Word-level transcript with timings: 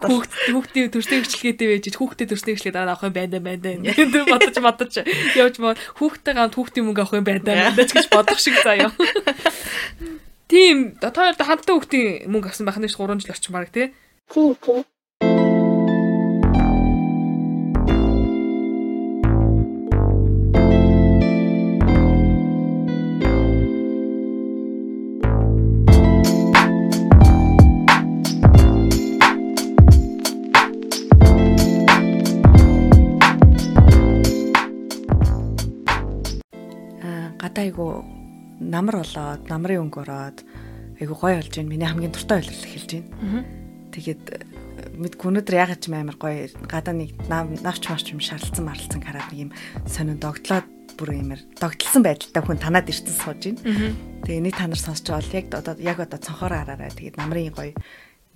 Хүүхд 0.00 0.32
хүүхдийн 0.48 0.88
төрсний 0.88 1.20
хөчлөгээтэй 1.20 1.68
байж 1.68 1.86
хүүхдээ 1.92 2.26
төрсний 2.32 2.54
хөчлөгээ 2.56 2.76
дараа 2.76 2.96
авах 2.96 3.08
юм 3.08 3.14
байна 3.14 3.36
байна. 3.36 3.92
Тэр 3.92 4.24
бодож 4.32 4.56
бодож 4.56 4.94
явж 5.36 5.56
мод 5.60 5.76
хүүхдээ 6.00 6.34
гамт 6.40 6.56
хүүхдийн 6.56 6.84
мөнгө 6.88 7.02
авах 7.04 7.20
юм 7.20 7.26
байна 7.28 7.44
байна 7.44 7.76
гэж 7.76 8.08
бодох 8.08 8.40
шиг 8.40 8.56
заяа. 8.64 8.88
Тийм 10.50 10.96
одоо 11.04 11.36
хамтаа 11.36 11.74
хүүхдийн 11.76 12.32
мөнгө 12.32 12.48
авсан 12.48 12.64
байх 12.64 12.80
нь 12.80 12.88
3 12.88 13.20
жил 13.20 13.32
орчим 13.36 13.52
баг 13.52 13.68
тий. 13.68 13.92
Тийм 14.32 14.56
тийм. 14.56 14.88
Намар 38.70 39.02
болоод 39.02 39.42
намрын 39.50 39.82
өнгө 39.90 40.00
ороод 40.06 40.38
айгу 41.02 41.14
гоё 41.18 41.42
болж 41.42 41.50
байна. 41.50 41.70
Миний 41.70 41.88
хамгийн 41.90 42.14
дуртай 42.14 42.38
ойлголт 42.38 42.64
эхэлж 42.64 42.90
байна. 42.94 43.44
Тэгээд 43.90 44.22
мэд 44.94 45.14
өнөөдөр 45.18 45.56
ягаад 45.58 45.80
ч 45.82 45.86
амар 45.90 46.16
гоё 46.16 46.46
гадаа 46.70 46.94
нэг 46.94 47.10
навч 47.26 47.82
марч 47.90 48.06
юм 48.14 48.22
шарлцсан 48.22 48.64
марлцсан 48.64 49.02
хараад 49.02 49.28
нэг 49.34 49.50
юм 49.50 49.52
сонин 49.88 50.22
догтлоод 50.22 50.68
бүр 50.94 51.16
юмэр 51.16 51.40
догтлсон 51.58 52.04
байдалтай 52.04 52.42
хүн 52.44 52.60
танаад 52.60 52.90
ирсэн 52.92 53.16
сууж 53.16 53.42
байна. 53.48 53.96
Тэгээ 54.28 54.44
нэг 54.44 54.54
та 54.54 54.68
нар 54.68 54.80
сонсч 54.80 55.08
байгаа 55.08 55.40
яг 55.40 55.46
одоо 55.56 55.74
яг 55.80 55.98
одоо 55.98 56.18
цонхоор 56.20 56.54
хараарай. 56.54 56.92
Тэгээд 56.92 57.18
намрын 57.18 57.54
гоё 57.56 57.72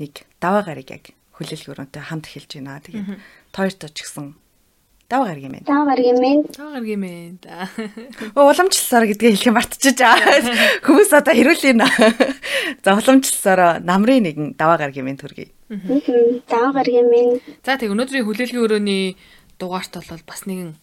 нэг 0.01 0.27
даваа 0.41 0.63
гарыг 0.65 0.89
яг 0.91 1.05
хүлээлг 1.37 1.69
өрөөнтэй 1.71 2.03
хамт 2.03 2.27
эхэлж 2.33 2.51
байна. 2.59 2.81
Тэгээд 2.81 3.09
тоёртой 3.53 3.91
ч 3.93 3.99
гэсэн 4.03 4.27
Дав 5.15 5.27
гаргийн 5.31 5.53
мэн. 5.53 5.63
Дав 5.63 5.87
гаргийн 5.87 6.19
мэн. 6.19 6.39
Дав 6.51 6.73
гаргийн 6.75 6.99
мэн. 6.99 7.39
Уламжлалсаар 8.35 9.07
гэдгийг 9.07 9.39
хэлэх 9.39 9.55
мартчихж 9.55 9.95
байгаа. 10.03 10.43
Хүмүүс 10.87 11.11
одоо 11.15 11.35
хэрүүлээ 11.39 11.75
нэ. 11.79 11.87
За 12.83 12.99
уламжлалсаар 12.99 13.79
намрын 13.79 14.27
нэгэн 14.27 14.59
даваа 14.59 14.83
гаргийн 14.83 15.07
мэн 15.07 15.23
төргий. 15.23 15.55
Дав 16.51 16.75
гаргийн 16.75 17.07
мэн. 17.07 17.39
За 17.63 17.79
тэг 17.79 17.95
өнөөдрийн 17.95 18.27
хүлээлгийн 18.27 18.59
өрөөний 18.59 19.15
дугаарт 19.63 20.03
бол 20.03 20.27
бас 20.27 20.51
нэгэн 20.51 20.75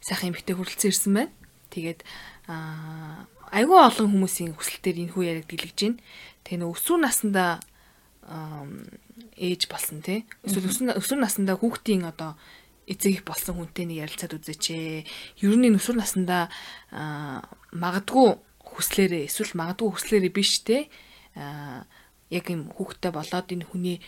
сайхан 0.00 0.32
эмгтэй 0.32 0.56
хүрэлцэн 0.56 0.88
ирсэн 0.88 1.12
байна. 1.12 1.32
Тэгээд 1.68 2.00
аа 2.48 3.28
айгүй 3.52 3.76
олон 3.76 4.08
хүмүүсийн 4.08 4.56
хүсэлтээр 4.56 5.04
энэ 5.04 5.12
хүү 5.12 5.24
яриаг 5.28 5.46
дэлгэж 5.52 5.78
байна. 5.84 6.00
Тэгээ 6.48 6.60
нөө 6.64 6.72
өсвөр 6.80 7.00
насндаа 7.04 7.60
ээж 9.36 9.68
болсон 9.68 10.00
тий. 10.00 10.24
Эсвэл 10.48 10.96
өсвөр 10.96 11.20
насндаа 11.20 11.60
хүүхдийн 11.60 12.08
одоо 12.08 12.40
эцэг 12.90 13.22
их 13.22 13.24
болсон 13.24 13.62
хүнтэй 13.62 13.86
нэг 13.86 14.10
ярилцаад 14.10 14.34
үзээч 14.34 14.64
ээ. 14.74 15.06
Ер 15.46 15.54
нь 15.54 15.70
өсвөр 15.78 16.02
насндаа 16.02 16.50
магадгүй 17.70 18.28
хүслээрээ 18.58 19.30
эсвэл 19.30 19.54
магадгүй 19.54 19.88
хүслээрээ 19.94 20.32
биш 20.34 20.66
те. 20.66 20.90
Яг 21.38 22.44
юм 22.50 22.74
хүүхдтэй 22.74 23.14
болоод 23.14 23.46
энэ 23.54 23.70
хүний 23.70 24.02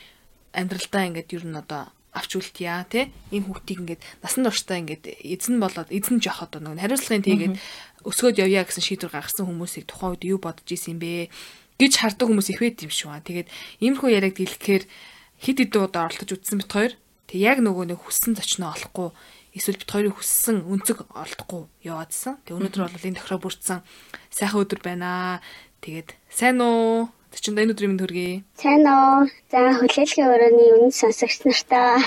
амьдралдаа 0.51 1.07
ингээд 1.15 1.31
ер 1.39 1.45
нь 1.47 1.55
одоо 1.55 1.95
авч 2.11 2.37
үлтья 2.37 2.83
те. 2.91 3.15
Энэ 3.31 3.47
хүүхдийг 3.47 3.79
ингээд 3.87 4.03
насан 4.21 4.43
туршдаа 4.45 4.83
ингээд 4.83 5.23
эзэн 5.23 5.63
болоод 5.63 5.89
эзэн 5.95 6.19
жоох 6.19 6.51
одоо 6.51 6.61
нэг 6.61 6.83
хариуцлагын 6.83 7.25
тийгээд 7.25 7.57
өсгөөд 8.03 8.43
явъя 8.43 8.67
гэсэн 8.67 8.83
шийдвэр 8.83 9.15
гаргасан 9.15 9.47
хүмүүсийг 9.47 9.87
тухайн 9.87 10.19
үед 10.19 10.27
юу 10.27 10.39
бодож 10.43 10.67
исэн 10.67 10.99
бэ? 10.99 11.31
гэж 11.81 11.93
хардаг 11.99 12.29
хүмүүс 12.29 12.49
их 12.53 12.61
байт 12.63 12.85
юм 12.85 12.93
шүү 12.93 13.11
аа. 13.11 13.25
Тэгээд 13.25 13.49
иймэрхүү 13.83 14.11
яриаг 14.13 14.35
дэлгэхээр 14.37 14.85
хид 15.43 15.57
хид 15.59 15.75
удаа 15.75 16.07
оролцож 16.07 16.31
үзсэн 16.37 16.63
бит 16.63 16.71
хоёр 16.71 16.93
Тэг 17.33 17.41
яг 17.41 17.65
нөгөө 17.65 17.97
нэг 17.97 17.99
хүссэн 18.05 18.37
зочноо 18.37 18.77
олохгүй 18.77 19.09
эсвэл 19.57 19.81
бит 19.81 19.89
хоёрын 19.89 20.13
хүссэн 20.13 20.69
өнцөг 20.69 21.09
олдохгүй 21.17 21.65
яваадсан. 21.81 22.37
Тэг 22.45 22.61
өнөөдөр 22.61 22.93
бол 22.93 23.09
энэ 23.09 23.17
тохироо 23.17 23.41
бүрдсэн 23.41 23.81
сайхан 24.29 24.61
өдөр 24.61 24.85
байна. 24.85 25.41
Тэгээд 25.81 26.13
сайн 26.29 26.61
уу? 26.61 27.09
Зочин 27.33 27.57
энэ 27.57 27.73
өдрийн 27.73 27.97
мэнд 27.97 28.05
хүргэе. 28.05 28.45
Сайн 28.53 28.85
уу? 28.85 29.33
За 29.49 29.65
хүлээлгийн 29.81 30.29
өрөөний 30.29 30.71
үнэн 30.77 30.93
сонсогч 30.93 31.49
нартаа 31.49 32.05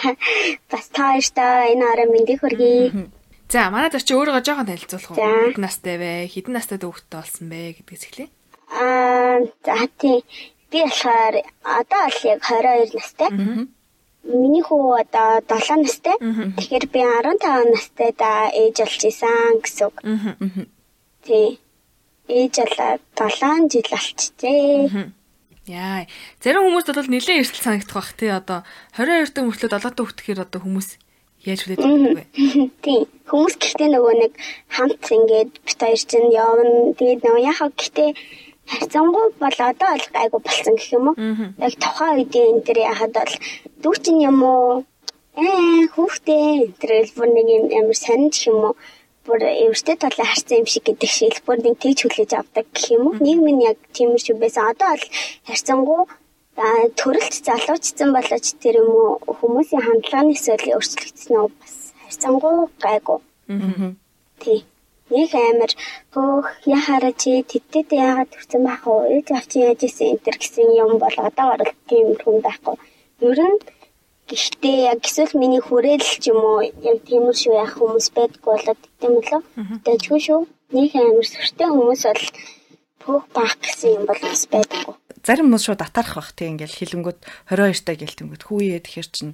бас 0.69 0.85
та 0.93 1.17
хоёртаа 1.17 1.73
энэ 1.73 1.85
орой 1.89 2.07
мэндийг 2.13 2.45
хүргэе. 2.45 3.09
За 3.49 3.73
манай 3.73 3.89
зочин 3.89 4.21
өөрийгөө 4.21 4.45
жоохон 4.45 4.69
танилцуулах 4.69 5.09
уу? 5.09 5.17
Хэдэн 5.17 5.65
настай 5.65 5.97
вэ? 5.97 6.29
Хэдэн 6.29 6.53
настай 6.53 6.77
дүүхтэй 6.77 7.17
болсон 7.17 7.49
бэ 7.49 7.81
гэдгээс 7.81 8.03
эхлэе. 8.13 8.29
Аа 8.69 9.41
за 9.65 9.89
тий. 9.97 10.21
Би 10.69 10.85
болохоор 10.85 11.35
одоо 11.65 12.03
л 12.13 12.19
яг 12.29 12.45
22 12.45 12.93
настай. 12.93 13.29
Миний 14.25 14.65
хүү 14.65 15.05
одоо 15.05 15.41
7 15.45 15.85
настай. 15.85 16.17
Тэгэхээр 16.17 16.85
би 16.89 17.01
15 17.05 17.69
настай 17.69 18.11
да 18.17 18.49
ээж 18.49 18.81
болж 18.81 19.01
исэн 19.05 19.61
гэсэн 19.61 19.85
үг. 19.85 19.97
Тий. 21.21 21.61
Ээж 22.25 22.53
болоод 22.65 23.01
7 23.13 23.69
жил 23.69 23.85
болчихжээ. 23.85 25.13
Яа. 25.69 26.05
Зарим 26.41 26.65
хүмүүст 26.65 26.89
бол 26.93 27.09
нэлээд 27.09 27.41
эрсдэл 27.41 27.65
санагдах 27.65 27.97
бах 27.97 28.13
тий 28.17 28.29
одоо 28.29 28.61
22 28.97 29.33
дэх 29.33 29.45
мөртлөө 29.45 29.69
7 29.77 29.93
дэх 29.97 30.09
үтгэхээр 30.09 30.45
одоо 30.45 30.61
хүмүүс 30.61 30.89
яаж 31.45 31.59
хүлээж 31.65 31.81
авдаг 31.85 32.17
вэ? 32.17 32.25
Тий. 32.85 33.01
Хүмүүс 33.29 33.55
гэхдээ 33.61 33.89
нөгөө 33.93 34.13
нэг 34.25 34.33
хамт 34.73 35.05
ингээд 35.05 35.53
бит 35.65 35.79
хоёр 35.81 36.01
чинь 36.01 36.29
явна. 36.33 36.93
Тэгээд 36.97 37.21
нөгөө 37.25 37.41
яхаа 37.49 37.69
гэхдээ 37.73 38.09
харьцангуй 38.71 39.27
бол 39.39 39.57
одоо 39.69 39.91
бол 39.95 40.07
айгу 40.21 40.39
болсон 40.39 40.73
гэх 40.75 40.89
юм 40.97 41.05
уу. 41.09 41.15
Яг 41.65 41.73
тухайн 41.83 42.17
үеийн 42.21 42.49
энэ 42.51 42.65
төр 42.65 42.77
яхад 42.91 43.13
бол 43.17 43.33
дүүчин 43.83 44.17
юм 44.29 44.39
уу? 44.43 44.83
Ээ 45.37 45.91
хүүхдээ 45.93 46.49
төр 46.81 46.91
бүр 47.17 47.29
нэг 47.35 47.47
юм 47.57 47.63
амар 47.77 47.97
сонирч 48.05 48.37
юм 48.49 48.59
уу? 48.67 48.75
бүр 49.25 49.41
эвэртэй 49.41 49.97
талаа 49.97 50.27
харсан 50.29 50.61
юм 50.61 50.67
шиг 50.69 50.85
гэдэг 50.85 51.09
шиг 51.09 51.35
бүр 51.45 51.57
нэг 51.65 51.81
тэгж 51.81 51.99
хүлээж 52.05 52.31
авдаг 52.37 52.65
гэх 52.73 52.93
юм 52.93 53.03
уу. 53.09 53.17
Нийгэм 53.25 53.47
нь 53.57 53.65
яг 53.69 53.77
тийм 53.95 54.13
шиг 54.21 54.37
байсан. 54.37 54.69
Одоо 54.69 54.93
бол 54.93 55.05
харьцангуй 55.49 56.01
төрөлт 56.99 57.33
залуучсан 57.47 58.09
болооч 58.13 58.45
тэр 58.61 58.75
юм 58.81 58.89
уу 58.93 59.09
хүмүүсийн 59.39 59.81
хандлагын 59.81 60.33
эсвэл 60.35 60.77
өөрчлөгдсөн 60.77 61.33
нь 61.41 61.49
бас 61.57 61.75
харьцангуй 62.05 62.55
гайгүй. 62.85 63.19
Аа. 63.49 63.93
Тий 64.41 64.59
нэг 65.15 65.31
амар 65.33 65.71
хөөх 66.13 66.47
яхаараа 66.77 67.13
чи 67.21 67.31
тэттэд 67.51 67.89
яагаад 68.05 68.29
төрсэн 68.31 68.61
байх 68.67 68.83
вэ? 68.85 68.95
Ээж 69.15 69.27
авч 69.37 69.51
яаж 69.55 69.81
исэн 69.87 70.07
энэ 70.11 70.23
төр 70.25 70.37
гэсэн 70.39 70.67
юм 70.83 70.91
бол 71.03 71.17
одоо 71.27 71.47
орол 71.55 71.73
тийм 71.89 72.07
хүн 72.19 72.37
байхгүй. 72.43 72.75
Ер 73.29 73.39
нь 73.39 73.59
гэхдээ 74.29 74.77
яг 74.91 74.99
эсвэл 75.07 75.39
миний 75.39 75.63
хүрээл 75.63 76.07
ч 76.21 76.23
юм 76.31 76.39
уу 76.43 76.59
яг 76.61 76.97
тийм 77.07 77.23
шүү 77.31 77.53
яах 77.61 77.73
хүмүүс 77.79 78.07
байдгүй 78.17 78.51
болоод 78.53 78.81
тийм 78.99 79.13
үлээ. 79.19 79.41
Дэжгүй 79.85 80.19
шүү. 80.27 80.41
Нэг 80.75 80.91
амар 80.99 81.27
сүртэй 81.29 81.69
хүмүүс 81.71 82.01
бол 82.09 82.25
хөөх 83.05 83.25
баах 83.35 83.55
гэсэн 83.61 83.89
юм 83.97 84.03
бол 84.09 84.21
бас 84.21 84.43
байдаггүй 84.49 84.95
зарим 85.25 85.49
хүмүүс 85.49 85.65
шууд 85.65 85.81
атарах 85.81 86.21
бах 86.21 86.29
тийм 86.37 86.53
ингээл 86.53 86.77
хилэнгүүд 86.77 87.19
22 87.49 87.81
таа 87.81 87.97
гэлтэнгүүд 87.97 88.43
хүүе 88.45 88.77
тэгэхэр 88.85 89.09
чин 89.09 89.29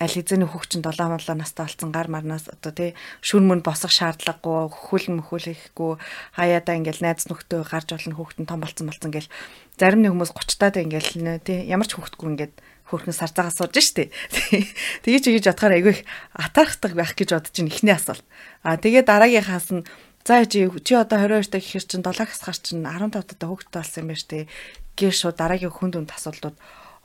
аль 0.00 0.16
эзэний 0.16 0.48
хүүхчин 0.48 0.80
7 0.80 0.96
молоо 1.12 1.36
настай 1.36 1.68
болсон 1.68 1.92
гар 1.92 2.08
марнаас 2.08 2.48
одоо 2.48 2.72
тий 2.72 2.90
шүр 3.20 3.44
мөн 3.44 3.60
босох 3.60 3.92
шаардлагагүй 3.92 4.72
хөл 4.72 5.06
мөхөлөхгүй 5.20 6.00
хаяада 6.40 6.72
ингээл 6.80 7.04
найз 7.04 7.28
нөхдөө 7.28 7.68
гарч 7.68 7.92
олон 7.92 8.16
хүүхдэн 8.16 8.48
том 8.48 8.64
болцсон 8.64 8.88
болцсон 8.88 9.12
гэл. 9.12 9.28
Зарим 9.76 10.00
нэг 10.00 10.16
хүмүүс 10.16 10.32
30 10.32 10.56
таад 10.56 10.80
ингээл 10.80 11.44
тий 11.44 11.68
ямар 11.68 11.84
ч 11.84 12.00
хүүхдгүй 12.00 12.28
ингээд 12.32 12.54
хөрхөн 12.88 13.12
сарцаагаа 13.12 13.52
сууж 13.52 13.76
штэ. 13.76 14.08
Тэгээ 15.04 15.20
чи 15.20 15.30
гэж 15.36 15.52
бодохоор 15.52 15.76
айгүй 15.76 15.92
их 15.92 16.02
атархдаг 16.32 16.96
байх 16.96 17.12
гэж 17.12 17.36
бодож 17.36 17.56
ин 17.60 17.68
ихний 17.68 17.92
асуулт. 17.92 18.24
А 18.64 18.80
тэгээ 18.80 19.04
дараагийнхаас 19.04 19.68
нь 19.68 19.84
За 20.24 20.44
чи 20.44 20.64
чи 20.64 20.94
одоо 20.96 21.16
22 21.28 21.48
та 21.52 21.60
гэхэр 21.60 21.84
чин 21.84 22.00
7 22.00 22.24
хасгаар 22.24 22.58
чин 22.60 22.84
15 22.84 23.36
та 23.36 23.46
хүүхдтэй 23.48 23.80
болсон 23.84 24.00
юм 24.00 24.08
байна 24.12 24.20
штэ. 24.20 24.48
Гээ 24.96 25.12
шууд 25.12 25.36
дараагийн 25.36 25.72
хүнд 25.72 25.96
үнд 25.96 26.12
асуултууд 26.12 26.56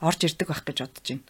орж 0.04 0.20
ирдэг 0.24 0.48
байх 0.48 0.64
гэж 0.64 0.78
бодож 0.84 1.04
байна 1.12 1.24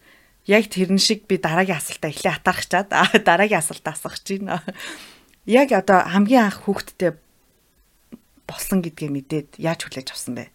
яг 0.47 0.63
тэрэн 0.71 0.99
шиг 0.99 1.27
би 1.27 1.35
дараагийн 1.37 1.77
асуултаа 1.77 2.11
эхлээ 2.11 2.33
атархчаад 2.39 2.87
дараагийн 3.27 3.61
асуултаа 3.61 3.95
гэж 3.95 4.25
байна. 4.39 4.63
Яг 5.45 5.71
одоо 5.71 5.99
хамгийн 6.07 6.47
анх 6.47 6.63
хүүхдтэй 6.63 7.11
болсон 8.47 8.79
гэдгээ 8.83 9.09
мэдээд 9.11 9.49
яаж 9.59 9.79
хүлээж 9.83 10.07
авсан 10.11 10.33
бэ? 10.39 10.45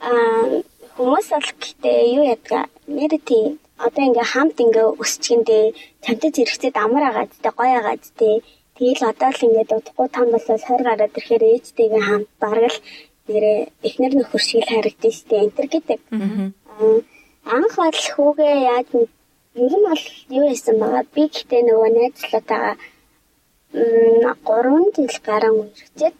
Аа 0.00 0.64
хүмүүс 0.96 1.28
бол 1.32 1.50
гэхдээ 1.60 1.98
юу 2.16 2.24
ядгаа 2.24 2.64
нэр 2.88 3.14
тийм 3.28 3.60
одоо 3.76 4.02
ингээ 4.08 4.32
хамт 4.32 4.56
ингээ 4.64 4.86
өсчихэндээ 5.02 5.64
чамтай 6.04 6.30
зэрэгцээ 6.32 6.72
амар 6.76 7.04
агаад 7.10 7.32
тэ 7.36 7.50
гоё 7.52 7.74
агаад 7.80 8.04
тэ 8.18 8.40
тэгэл 8.76 9.02
одоо 9.12 9.30
л 9.32 9.44
ингээ 9.46 9.66
дутхгүй 9.68 10.08
там 10.12 10.26
болол 10.32 10.60
20 10.60 10.88
гараад 10.88 11.16
ирэхээр 11.18 11.44
ээжтэйгээ 11.52 12.02
хамт 12.08 12.30
бараг 12.40 12.72
л 12.72 12.80
нэрээ 13.28 13.58
эхнэр 13.86 14.12
нөхөр 14.16 14.42
шиг 14.44 14.62
л 14.64 14.72
харагдсан 14.72 15.12
штэ 15.18 15.36
энтер 15.44 15.66
гэдэг. 15.72 16.00
Аа 16.12 16.96
анх 17.44 17.74
бол 17.76 18.00
хүүгээ 18.14 18.56
яаж 18.72 18.88
Ер 19.54 19.72
нь 19.78 19.86
бол 19.86 20.04
юу 20.36 20.44
хийсэн 20.50 20.76
байгаа. 20.82 21.04
Би 21.14 21.22
гэхдээ 21.30 21.62
нөгөө 21.62 21.90
найзлаатайгаа 21.94 22.74
3 23.74 24.94
жил 24.96 25.16
гарan 25.28 25.54
үргэлжлээд 25.62 26.14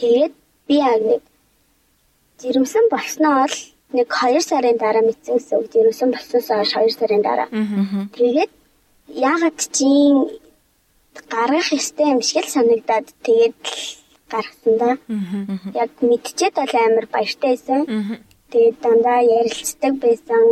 тэгээд 0.00 0.34
би 0.66 0.74
яг 0.76 1.00
нэг 1.10 1.22
жирэмсэн 2.40 2.84
болсноо 2.92 3.34
бол 3.40 3.56
нэг 3.96 4.06
2 4.08 4.40
сарын 4.48 4.76
дараа 4.76 5.04
мэдсэн 5.04 5.36
гэсэн 5.36 5.56
үг. 5.58 5.72
Жирэмсэн 5.72 6.08
болсноос 6.12 6.48
хойш 6.52 6.72
2 6.76 6.98
сарын 7.00 7.22
дараа. 7.28 7.48
Тэгээд 8.16 8.52
яагаад 9.08 9.58
чинь 9.76 10.20
гаргах 11.32 11.68
ёстой 11.78 12.06
юм 12.14 12.20
шиг 12.28 12.44
л 12.44 12.54
санагдаад 12.56 13.06
тэгээд 13.26 13.56
гаргасан 14.32 14.74
да. 14.82 14.90
Яг 15.82 15.90
мэдчихэд 16.08 16.54
бол 16.60 16.74
амар 16.84 17.06
баяртай 17.14 17.50
байсан. 17.56 17.80
Тэгээд 18.52 18.76
дандаа 18.84 19.20
ярилцдаг 19.38 19.94
байсан. 20.04 20.42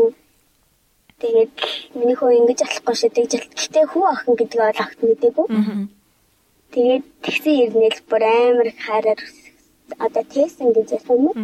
Тэгээд 1.16 1.54
миний 1.96 2.16
хөө 2.16 2.32
ингэж 2.44 2.60
болохгүй 2.60 2.94
шүү 2.96 3.10
дээ. 3.16 3.26
Гэхдээ 3.56 3.84
хүү 3.88 4.04
охин 4.04 4.34
гэдгийг 4.36 4.62
бол 4.68 4.84
огт 4.84 4.98
мэдээгүй. 5.00 5.46
Тэгээд 6.72 7.04
тэгсэн 7.24 7.54
ирнэл 7.64 8.00
бүр 8.10 8.22
амар 8.24 8.68
хараар 8.84 9.20
одоо 10.04 10.24
тээсэн 10.28 10.68
гэж 10.76 10.88
ярьсан 10.96 11.16
юм 11.16 11.26
уу? 11.32 11.36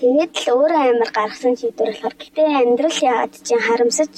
Тэгээд 0.00 0.32
л 0.40 0.48
өөрөө 0.56 0.82
амар 0.88 1.10
гаргасан 1.12 1.54
шийдвэр 1.60 1.92
болохоор 1.92 2.16
гэтээ 2.16 2.48
амьдрал 2.48 2.98
яагаад 3.12 3.34
чинь 3.44 3.66
харамсаж 3.68 4.14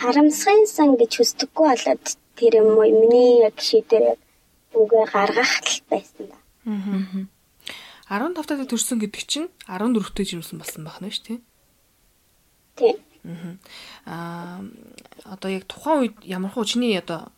харамсахын 0.00 0.66
сан 0.66 0.90
гэж 1.00 1.12
хүсдэггүй 1.16 1.66
болоод 1.70 2.04
тэр 2.34 2.52
юм 2.60 2.68
уу 2.74 2.90
миний 2.90 3.46
яг 3.46 3.56
шийдвэр 3.62 4.04
яг 4.16 4.20
үгээ 4.74 5.04
гаргах 5.14 5.54
л 5.62 5.80
байсан 5.86 6.24
да. 6.28 6.38
Аа. 6.66 7.30
15 8.10 8.42
таад 8.42 8.66
төрсөн 8.70 8.98
гэдэг 9.02 9.22
чинь 9.30 9.48
14 9.70 9.94
дэх 9.94 10.26
жирэмсэн 10.28 10.58
болсон 10.58 10.82
байна 10.82 11.14
шүү 11.14 11.24
дээ. 11.26 11.40
Тийм. 12.76 12.96
Аа 14.06 14.60
одоо 15.24 15.50
яг 15.50 15.64
тухайн 15.66 15.98
үед 16.06 16.16
ямар 16.24 16.50
хуу 16.50 16.64
чиний 16.64 16.98
одоо 16.98 17.28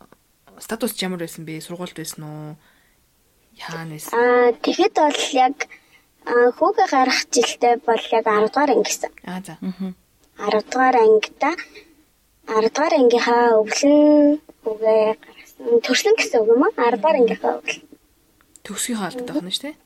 статус 0.61 0.93
ямар 1.03 1.19
байсан 1.21 1.45
бэ? 1.45 1.61
Сургуульд 1.61 1.97
байсан 1.97 2.23
уу? 2.25 2.57
Яана 3.57 3.97
байсан? 3.97 4.13
Аа 4.13 4.53
тэгэхэд 4.53 4.95
бол 4.99 5.23
яг 5.33 5.57
хүүгээ 6.29 6.89
гарах 6.93 7.21
жилдээ 7.33 7.75
бол 7.89 8.05
яг 8.13 8.25
10 8.27 8.53
дугаар 8.53 8.71
анги 8.73 8.89
гэсэн. 8.89 9.13
Аа 9.25 9.41
за. 9.41 9.55
10 9.63 10.71
дугаар 10.71 10.97
ангида 11.01 11.51
10 12.47 12.69
дугаар 12.75 12.95
ангийнхаа 12.99 13.45
өвлөн 13.61 14.41
хүүгээ 14.63 15.05
гаргасан. 15.25 15.81
Төрсөн 15.87 16.15
гэсэн 16.19 16.41
үг 16.43 16.49
юм 16.53 16.63
аа? 16.67 16.73
10 16.77 17.01
дугаар 17.01 17.17
ангийнхаа 17.21 17.53
өвлөн. 17.59 17.83
Төгсгийн 18.65 18.99
хаалттай 19.01 19.35
байна 19.35 19.51
шүү 19.51 19.65
дээ. 19.65 19.77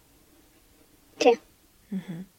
Тийм. 1.22 1.38
Гэрийнх 1.92 2.32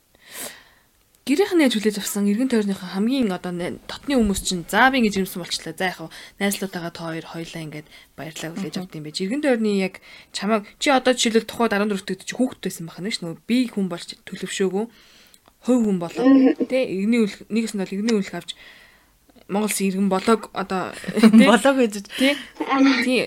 нь 1.56 1.64
яаж 1.64 1.80
хүлээж 1.80 2.04
авсан 2.04 2.28
эргэн 2.28 2.52
тойрныхаа 2.52 3.00
хамгийн 3.00 3.32
одоо 3.32 3.56
дотны 3.56 4.20
хүмүүс 4.20 4.44
чинь 4.44 4.68
заа 4.68 4.92
би 4.92 5.00
ингэж 5.00 5.24
юмсан 5.24 5.40
болчлаа. 5.40 5.72
За 5.72 5.96
яг 5.96 6.12
найзлуудаагаа 6.36 6.92
та 6.92 7.08
хоёр 7.08 7.24
хоёлаа 7.24 7.64
ингэж 7.64 7.86
баярлаа 8.20 8.52
хүлээж 8.52 8.76
авд 8.84 8.92
юм 9.00 9.08
байж. 9.08 9.24
Эргэн 9.24 9.40
тойрны 9.40 9.72
яг 9.80 10.04
чамайг 10.36 10.68
чи 10.84 10.92
одоо 10.92 11.16
жишээлбэл 11.16 11.48
тухайд 11.48 11.80
14 11.80 12.04
дэх 12.04 12.28
чи 12.28 12.36
хүүхэд 12.36 12.60
байсан 12.68 12.92
байна 12.92 13.08
ш 13.08 13.24
нөгөө 13.24 13.40
би 13.48 13.58
хүн 13.72 13.88
болж 13.88 14.20
төлөвшөөгөө 14.28 14.86
хувь 15.64 15.84
хүн 15.88 15.98
болоо. 16.04 16.28
Тэ 16.68 16.92
иргэний 16.92 17.24
үл 17.24 17.36
нэгс 17.48 17.72
нь 17.72 17.80
бол 17.80 17.94
иргэний 17.96 18.20
үл 18.20 18.36
авч 18.36 18.52
Монголс 19.48 19.80
иргэн 19.80 20.12
болоог 20.12 20.52
одоо 20.52 20.92
болоог 21.48 21.78
гэж 21.88 22.04
тий. 22.20 22.36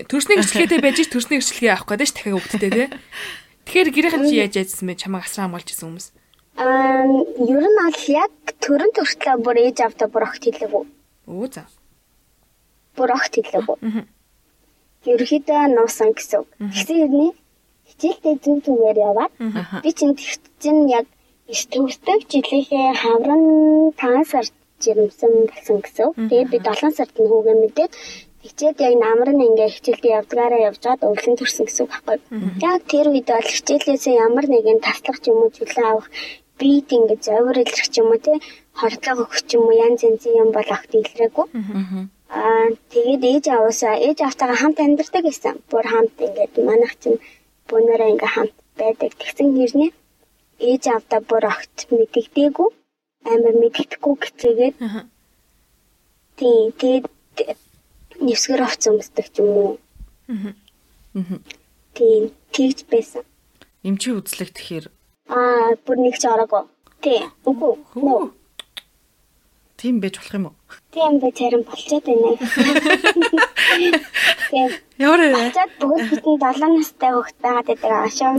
Төрсний 0.05 0.37
гэрчлэгээтэй 0.37 0.81
байж 0.85 1.01
төрсний 1.09 1.41
гэрчлэгээ 1.41 1.73
авах 1.73 1.89
гэдэг 1.89 2.09
ш 2.09 2.13
дахиад 2.13 2.37
хөвгттэй 2.37 2.71
тий. 2.73 2.87
Тэгэхээр 3.65 3.89
гэрийнхэн 3.89 4.25
чи 4.29 4.35
яаж 4.37 4.53
яжсан 4.57 4.85
бэ? 4.85 5.01
Чамайг 5.01 5.25
асраа 5.25 5.49
хамгаалж 5.49 5.69
исэн 5.73 5.93
хүмүүс. 5.93 6.07
Аа, 6.57 7.05
ер 7.53 7.65
нь 7.69 7.81
аль 7.85 8.03
яг 8.09 8.33
төрөн 8.65 8.91
төртлөө 8.97 9.35
бүр 9.45 9.57
ээж 9.61 9.77
авдаа 9.85 10.07
бүр 10.09 10.25
огт 10.25 10.41
хэлээгүй. 10.41 10.83
Өө 11.29 11.47
за. 11.53 11.63
Бүр 12.97 13.13
огт 13.13 13.33
хэлээгүй. 13.37 13.77
Ерөөхдөө 15.05 15.61
нуусан 15.77 16.09
гэсэн 16.17 16.41
үг. 16.41 16.49
Тэгсэн 16.57 16.97
хэрний 16.97 17.31
хичээлдээ 17.89 18.35
зүг 18.43 18.57
зүгээр 18.65 18.97
яваад 19.09 19.33
би 19.83 19.89
чинь 19.93 20.17
чинь 20.61 20.89
яг 20.89 21.05
иш 21.53 21.61
төгсдөг 21.71 22.19
жилийнхээ 22.31 22.89
хаврын 23.01 23.43
5 24.01 24.31
сард 24.31 24.53
жирэмсэн 24.83 25.31
болсон 25.49 25.77
гэсэн. 25.85 26.09
Тэгээд 26.29 26.49
би 26.53 26.57
7 26.59 26.97
сард 26.97 27.13
нь 27.21 27.29
хүүгээ 27.29 27.55
мэдээд 27.61 27.91
хичээд 28.43 28.77
яг 28.87 28.93
намар 29.05 29.29
нь 29.33 29.45
ингээ 29.47 29.69
хичээлдээ 29.75 30.17
явдгаараа 30.19 30.61
явжгаад 30.69 31.01
өвлөн 31.07 31.35
төрсөн 31.37 31.65
гэсэн 31.67 31.83
үг 31.85 31.91
байхгүй. 31.93 32.17
Яг 32.69 32.81
тэр 32.91 33.07
үед 33.13 33.27
бол 33.29 33.49
хичээлээсээ 33.53 34.15
ямар 34.25 34.45
нэгэн 34.49 34.79
таслах 34.83 35.19
юм 35.29 35.37
уу 35.41 35.53
зүйлээ 35.55 35.87
авах 35.89 36.07
бит 36.59 36.89
ингээд 36.97 37.21
зовир 37.27 37.57
илэрх 37.63 37.87
ч 37.93 37.95
юм 38.01 38.09
уу 38.11 38.19
те 38.25 38.33
хордлого 38.79 39.25
өгөх 39.25 39.41
юм 39.55 39.63
уу 39.67 39.79
янз 39.85 40.01
янзын 40.07 40.39
юм 40.43 40.49
бол 40.55 40.69
огт 40.77 40.91
илрээгүй. 40.99 41.47
Аа 42.29 42.67
тэгээд 42.93 43.23
ээж 43.31 43.45
аваасаа 43.55 43.95
ээж 44.07 44.19
автагаа 44.29 44.57
хамт 44.59 44.79
амьдардаг 44.83 45.23
гэсэн. 45.25 45.55
Бүр 45.71 45.85
хамт 45.91 46.15
ингээд 46.25 46.53
манайх 46.67 46.93
чинь 47.01 47.19
бүүнээрээ 47.67 48.11
ингээд 48.13 48.35
хамт 48.35 48.55
байдаг. 48.79 49.11
Тэгсэн 49.21 49.47
хэрнээ 49.55 49.91
ээж 50.69 50.83
автаа 50.97 51.19
бүр 51.29 51.43
огт 51.53 51.77
мэдэгдээгүй. 51.97 52.69
Амар 53.31 53.55
мэддэхгүй 53.61 54.15
гэцээгээд. 54.23 54.75
Тийм 56.37 56.65
тэгээд 56.79 57.05
нэвсгэр 58.25 58.61
овц 58.65 58.83
өмсдөг 58.89 59.27
юм 59.41 59.49
уу. 59.61 59.73
Аа. 60.29 60.53
Тийм 61.93 62.23
тэгж 62.53 62.79
байсан. 62.91 63.23
Эмчи 63.87 64.09
үзлэг 64.11 64.51
тэгэхээр 64.53 64.85
Аа, 65.27 65.75
бүр 65.85 65.97
нэг 65.99 66.15
ч 66.21 66.23
ороогүй. 66.31 66.63
Тий. 67.03 67.21
Үгүй. 67.49 67.73
Нөө. 67.99 68.31
Тийм 69.77 69.99
байж 70.01 70.15
болох 70.17 70.33
юм 70.37 70.45
уу? 70.47 70.55
Тийм 70.95 71.19
байж 71.21 71.37
харин 71.37 71.63
болчиход 71.67 72.05
байна. 72.07 72.31
Тийм. 74.49 74.71
Ямар 74.97 75.21
вэ? 75.21 75.27
Болчиход 75.35 75.73
бүгд 75.81 76.07
бүтэн 76.11 76.37
7 76.41 76.71
настай 76.77 77.11
хүүхэд 77.13 77.37
байгаад 77.43 77.67
байдаг 77.67 77.91
аашаа. 77.97 78.31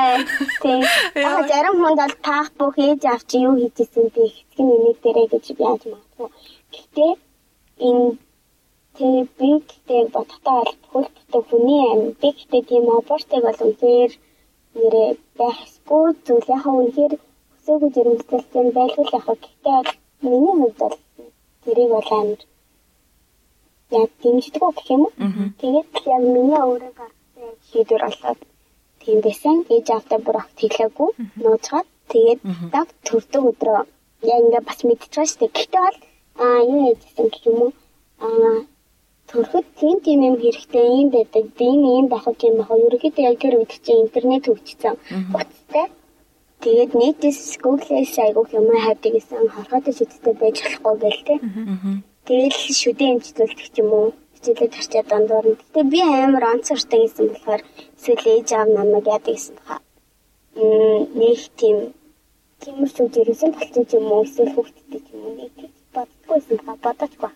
Э, 0.00 0.24
тийм. 0.62 0.80
Аа, 1.26 1.42
зарим 1.50 1.76
хүнд 1.78 2.00
бол 2.02 2.16
таах 2.26 2.48
бүх 2.58 2.74
ээж 2.86 3.02
авч 3.12 3.30
юу 3.44 3.54
хийжсэн 3.60 4.10
би 4.14 4.22
хэцэг 4.34 4.66
нэг 4.66 4.96
дээрээ 5.04 5.28
гэж 5.32 5.46
яаж 5.54 5.82
магадгүй. 5.86 6.28
Гэхдээ 6.74 7.12
энэ 7.88 8.10
тэг 8.96 9.28
би 9.38 9.50
гэдэг 9.68 10.04
бодохтой 10.14 10.60
бол 10.64 10.74
бүх 10.92 11.08
бүтэн 11.14 11.42
хүний 11.48 11.82
амь. 11.92 12.04
Би 12.20 12.28
гэдэг 12.34 12.62
тийм 12.70 12.84
абортыг 12.90 13.42
бол 13.46 13.60
үнээр 13.68 14.12
нэрээ 14.78 15.10
байхгүй 15.38 16.04
зүйл 16.26 16.46
яхаа 16.56 16.74
үнэхээр 16.78 17.14
өсөөгөө 17.54 17.90
жирэмслэлтэй 17.94 18.64
байлгүй 18.78 19.06
яхаа 19.18 19.36
гэхдээ 19.42 19.80
миний 20.22 20.54
хувьд 20.58 20.76
бол 20.82 20.96
тэрийг 21.62 21.90
бол 21.94 22.10
амар 22.18 22.40
яг 24.00 24.10
дэмждэг 24.22 24.62
гэх 24.76 24.88
юм 24.94 25.02
уу. 25.06 25.12
Тэгээд 25.60 25.88
яг 26.14 26.22
миний 26.34 26.60
өөрөө 26.62 26.92
гаргасан 26.98 27.52
шийдвэр 27.68 28.02
болоод 28.06 28.40
тийм 29.02 29.18
байсан. 29.26 29.56
Ээж 29.74 29.86
автаа 29.90 30.18
бүр 30.22 30.36
огт 30.42 30.58
хэлээгүй 30.60 31.10
нууцгаад 31.42 31.88
тэгээд 32.12 32.40
даг 32.74 32.88
төрдөг 33.06 33.42
өдрөө 33.50 33.80
яг 34.32 34.40
ингээ 34.44 34.62
бас 34.68 34.80
мэдчихэж 34.88 35.28
штэ. 35.30 35.46
Гэхдээ 35.56 35.82
бол 35.86 35.98
аа 36.44 36.60
юу 36.72 36.80
яжсэн 36.92 37.26
гэх 37.32 37.44
юм 37.50 37.58
уу. 37.64 37.72
Аа 38.26 38.56
төрөхөд 39.30 39.66
тийм 39.80 39.96
тийм 40.04 40.20
юм 40.28 40.36
хэрэгтэй 40.42 40.86
юм 41.00 41.08
байдаг. 41.14 41.44
Би 41.58 41.66
ийм 41.70 42.06
байх 42.12 42.26
юм 42.26 42.54
байх. 42.58 42.70
Ерөнхийдөө 42.86 43.24
яг 43.30 43.36
тэр 43.42 43.54
үед 43.58 43.72
чинь 43.84 44.02
интернет 44.04 44.44
хөгжсөн. 44.46 44.94
Утастай. 45.34 45.86
Тэгээд 46.60 46.92
нийтээс 47.00 47.56
Google-ээс 47.64 48.14
айгуух 48.20 48.50
юм 48.58 48.66
хайдаг 48.84 49.12
гэсэн 49.14 49.48
хорхоод 49.54 49.86
шийдтэй 49.96 50.34
байж 50.36 50.56
болохгүй 50.60 50.94
гэл 51.00 51.22
тэ. 51.26 51.34
Тэгээд 52.26 52.54
шүдэн 52.80 53.12
эмчилүүлдэг 53.14 53.68
ч 53.74 53.76
юм 53.80 53.90
уу. 53.96 54.08
Хичээлээ 54.36 54.68
тарчаад 54.74 55.06
дондор 55.08 55.46
нь. 55.48 55.58
Гэтэ 55.60 55.80
би 55.92 56.00
амар 56.04 56.44
онцортой 56.52 57.00
гэсэн 57.02 57.26
болохоор 57.32 57.62
эсвэл 57.96 58.26
ээж 58.34 58.48
аав 58.52 58.68
намайг 58.76 59.06
яадаг 59.08 59.34
гэсэн 59.34 59.54
баха. 59.56 59.76
Мм 60.58 61.00
нэг 61.16 61.40
тийм 61.60 61.76
тиймэр 62.60 62.90
шүү 62.92 63.08
дээрсэн 63.08 63.50
болчих 63.56 63.88
юм 63.96 64.06
уу 64.12 64.24
эсвэл 64.26 64.52
ч 64.52 65.08
юм 65.14 65.22
уу 65.24 65.34
нэг 65.40 65.52
боддггүйсэн 65.94 66.56
баха 66.60 66.82
бодоочгүй. 66.84 67.32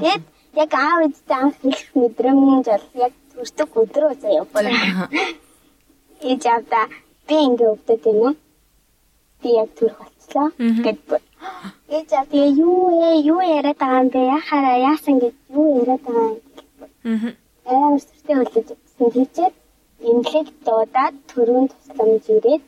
Тэгээд 0.00 0.24
яг 0.56 0.72
аав 0.74 1.00
эцтэй 1.06 1.36
анх 1.36 1.56
хэлэх 1.62 1.90
мэдрэмж 2.00 2.66
бол 2.66 2.86
яг 3.06 3.12
төртөг 3.32 3.70
өдрөө 3.82 4.12
заяа 4.22 4.44
бүр. 4.52 4.66
Ээж 6.28 6.42
авда 6.54 6.80
би 7.28 7.36
ингээ 7.46 7.72
өвдөд 7.74 8.02
байна. 8.04 8.30
Би 9.42 9.48
яг 9.62 9.70
төрөх 9.78 9.98
болчлоо. 9.98 10.48
Гэт. 10.84 10.98
Ээж 11.96 12.10
авда 12.12 12.30
тэгээ 12.30 12.50
юу 12.66 12.78
ээ 13.08 13.16
юу 13.32 13.40
яриад 13.40 13.78
байгаа 13.78 14.02
юм 14.02 14.08
бэ? 14.14 14.20
Яхаараа 14.38 14.76
яасан 14.90 15.16
гэж 15.22 15.34
юу 15.50 15.66
яриад 15.80 16.02
байгаа 16.06 16.28
юм. 16.30 16.40
Аа. 17.04 17.32
Амар 17.66 18.00
сүртэй 18.00 18.36
хөлөж 18.38 18.68
өгсөн 18.74 19.08
тийчээд 19.14 19.54
эмнэлэг 20.08 20.48
дуудаад 20.66 21.14
төрөнд 21.30 21.70
тусламж 21.72 22.24
ирээд. 22.36 22.62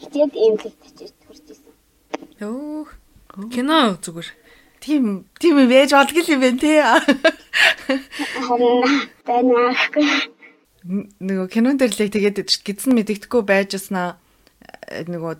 Хичээд 0.00 0.32
эмнэлэгт 0.44 0.82
очиж 0.86 1.12
төрж 1.22 1.44
исэн. 1.52 1.72
Йоо. 2.40 2.86
Кино 3.52 3.96
зүгээр 4.04 4.28
тийм 4.86 5.26
тийм 5.42 5.58
байж 5.66 5.90
болдго 5.90 6.22
юм 6.22 6.40
бэ 6.40 6.50
те. 6.62 6.86
Харин 8.46 9.10
байна. 9.26 9.74
Нөгөө 10.86 11.50
кинон 11.50 11.76
дээр 11.82 11.90
л 11.90 12.06
тэгээд 12.06 12.38
гидсэн 12.62 12.94
мэддэхгүй 12.94 13.42
байжснаа 13.42 14.22
нөгөө 14.86 15.34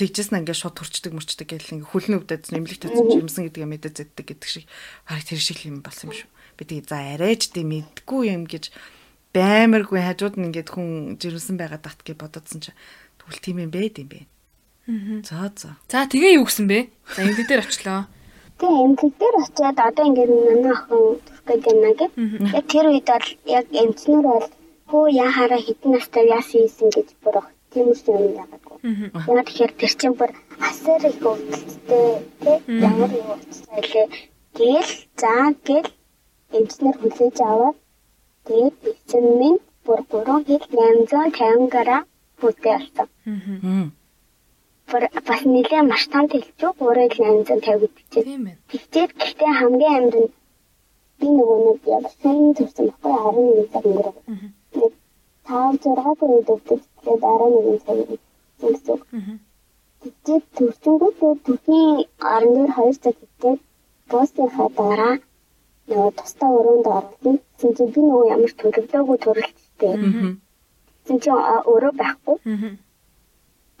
тэгжсэн 0.00 0.40
ингээ 0.40 0.56
шууд 0.56 0.80
турчдаг 0.80 1.12
мөрчдөг 1.12 1.44
гэл 1.44 1.76
ингээ 1.76 1.92
хөлн 1.92 2.16
өвдөд 2.24 2.48
нэмлэгт 2.48 2.88
үзсэн 2.88 3.20
юмсан 3.20 3.44
гэдгээ 3.52 3.68
мэдээ 3.68 3.92
зэддэг 3.92 4.26
гэдэг 4.32 4.48
шиг 4.48 4.64
хараг 5.04 5.24
тэр 5.28 5.40
шиг 5.44 5.60
юм 5.68 5.84
болсон 5.84 6.08
юм 6.08 6.24
шүү. 6.24 6.30
Би 6.56 6.62
тэгээ 6.64 6.88
за 6.88 6.96
арайч 7.20 7.52
тийм 7.52 7.68
мэдгүй 7.68 8.32
юм 8.32 8.48
гэж 8.48 8.72
баймаргүй 9.36 10.00
хажууд 10.00 10.40
нь 10.40 10.48
ингээд 10.48 10.72
хүн 10.72 11.20
жирэмсэн 11.20 11.60
байгаа 11.60 11.80
дат 11.84 12.00
гэж 12.00 12.16
бодоодсон 12.16 12.64
чи 12.64 12.72
тэгвэл 13.20 13.44
тийм 13.44 13.56
юм 13.60 13.72
байд 13.72 14.00
юм 14.00 14.08
бэ. 14.08 14.24
За 15.28 15.52
за. 15.52 15.76
За 15.92 16.08
тэгээ 16.08 16.40
юу 16.40 16.48
гисэн 16.48 16.64
бэ? 16.64 16.88
За 17.12 17.28
эмнэлэг 17.28 17.48
дээр 17.48 17.64
очлоо. 17.68 18.08
Тэгээ 18.58 18.84
эмнэлэг 18.84 19.14
дээр 19.20 19.36
очиад 19.42 19.78
одоо 19.88 20.04
ингээд 20.08 20.30
манай 20.30 20.72
охин 20.76 21.02
төрөх 21.24 21.42
гээд 21.48 21.62
байна 21.66 21.90
гэд. 22.00 22.12
Яг 22.58 22.64
тэр 22.72 22.86
үед 22.90 23.08
бол 23.12 23.28
яг 23.58 23.66
эмчнэр 23.82 24.22
бол 24.30 24.46
хөө 24.90 25.04
яхаараа 25.24 25.60
хитэн 25.66 25.90
настай 25.92 26.24
яасан 26.36 26.60
ийсэн 26.66 26.88
гэж 26.96 27.08
бүр 27.22 27.36
ах 27.40 27.48
тийм 27.72 27.86
үс 27.92 28.02
юм 28.08 28.22
яагаад. 28.42 28.64
Яг 29.38 29.46
тэгэхээр 29.48 29.72
тэр 29.80 29.92
чинь 30.00 30.18
бүр 30.20 30.30
асар 30.68 31.02
их 31.10 31.20
өвдөлттэй 31.30 32.08
тий 32.42 32.56
ямар 32.88 33.10
юм 33.20 33.28
утсаа 33.34 33.78
илээ. 33.82 34.06
Тэгэл 34.56 34.92
заа 35.20 35.46
гэл 35.66 35.88
эмчнэр 36.56 36.96
хүлээж 36.98 37.36
аваад 37.50 37.76
тэгээд 38.46 38.76
эцэн 38.92 39.24
минь 39.40 39.60
бүр 39.86 40.00
3 40.10 40.44
хил 40.46 40.64
850 40.70 41.72
грамм 41.74 42.04
бүтэй 42.40 42.76
болсон. 42.78 43.08
Мм. 43.24 43.86
Бас 44.92 45.42
нэлээ 45.48 45.82
маш 45.88 46.04
том 46.12 46.24
тэлчүү 46.32 46.70
3850 46.78 47.80
гэдэгчээ. 47.82 48.24
Тийм 48.28 48.44
ээ. 48.50 48.56
Тэгчээд 48.70 49.10
гэхдээ 49.20 49.52
хамгийн 49.60 49.94
амар 49.98 50.16
нь 50.22 50.30
би 51.18 51.26
нөгөө 51.36 51.58
нэг 51.66 51.80
яг 51.96 52.04
сайн 52.20 52.52
төрсөн 52.56 52.86
байхгүй 52.92 53.12
11 53.56 53.72
цаг 53.72 53.84
өнгөрөв. 53.88 54.16
Нэг 54.76 54.92
5 55.48 55.80
6 55.80 56.28
үед 56.34 56.48
өвдөж 56.54 56.82
тэгээд 57.00 57.22
11 57.24 57.84
цаг 57.84 57.96
өнгөрсөн. 58.02 59.00
Тэгчээд 60.02 60.44
төрчөнгөө 60.56 61.10
төрхийн 61.46 61.96
орон 62.34 62.52
дээр 62.56 62.72
2 62.76 63.02
цаг 63.02 63.16
итгэхэд 63.24 63.60
буусныхаа 64.10 64.68
дараа 64.76 65.14
нөгөө 65.88 66.12
тусдаа 66.18 66.50
өрөөнд. 66.58 66.86
Тэгсэн 67.22 67.70
чинь 67.76 67.92
би 67.94 68.00
нөгөө 68.04 68.30
ямар 68.34 68.52
төлөвлөөгүй 68.60 69.18
төрөлттэй. 69.24 69.94
Тэгсэн 71.04 71.18
чинь 71.22 71.38
а, 71.52 71.64
өрөө 71.72 71.92
байхгүй. 72.02 72.36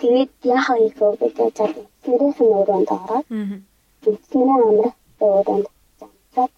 Тэгээд 0.02 0.32
яхаа 0.56 0.78
ийхөө 0.86 1.12
гэдэг 1.20 1.50
зал 1.58 1.74
нэрийнх 2.06 2.38
нь 2.42 2.54
өрөөнд 2.58 2.90
ороод 2.96 3.26
эцнэрээ 4.10 4.60
амрах 4.68 4.96
өрөөнд 5.26 5.66
замцаад 5.98 6.52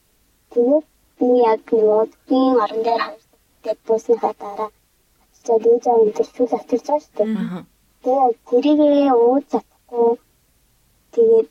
тэгээд 0.52 0.86
би 1.18 1.26
яг 1.50 1.60
нөгөө 1.72 2.02
тийм 2.28 2.54
орон 2.64 2.80
дээр 2.86 3.02
тэгээд 3.62 3.80
буусныхаа 3.86 4.34
дараа 4.40 4.70
очиад 5.34 5.64
ээж 5.72 5.84
аав 5.90 6.00
интервью 6.06 6.46
авчирч 6.56 6.86
байгаа 6.88 7.00
шүү 7.04 7.16
дээ. 7.16 7.30
Тэгээд 8.04 8.36
тэрийгээ 8.48 9.12
ууж 9.24 9.44
чадахгүй 9.52 10.12
тэгээд 11.14 11.48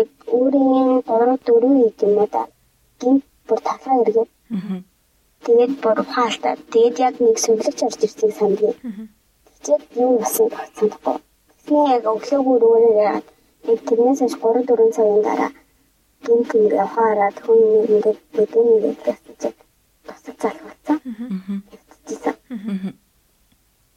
яг 0.00 0.10
өөрийн 0.38 0.90
3 1.08 1.38
4 1.46 1.64
үед 1.82 1.98
юм 2.06 2.14
уу 2.18 2.28
да 2.34 2.42
гинт 3.00 3.24
бүр 3.46 3.60
талаа 3.66 3.96
эргээд 4.02 4.30
тэгээд 5.44 5.72
бүр 5.82 5.98
хаалтаа 6.14 6.54
тэгээд 6.72 6.96
яг 7.06 7.14
нэг 7.24 7.36
сүлэгч 7.44 7.78
орж 7.86 8.00
ирснийг 8.06 8.34
сандгийг 8.38 8.76
тэгээд 9.62 9.84
юу 10.02 10.12
болсон 10.18 10.46
багцсандахгүй 10.54 11.16
тэгснээ 11.68 12.00
яг 12.00 12.04
өглөөгөө 12.08 12.56
рүүгээ 12.62 12.96
яг 13.12 13.24
тэрнээс 13.88 14.20
хойш 14.24 14.34
3 14.40 14.64
4 14.64 14.96
цагийн 14.96 15.22
дараа 15.28 15.50
гинт 16.24 16.50
ингээ 16.56 16.86
хаараад 16.94 17.36
хүн 17.44 17.58
нэг 17.72 17.88
ингээд 17.92 18.20
гэдэг 18.36 18.64
нэг 18.68 18.96
гэсэн 19.04 19.52
тусах 20.08 20.36
залхуулсан 20.42 20.98
хэвчээсэн 21.68 22.36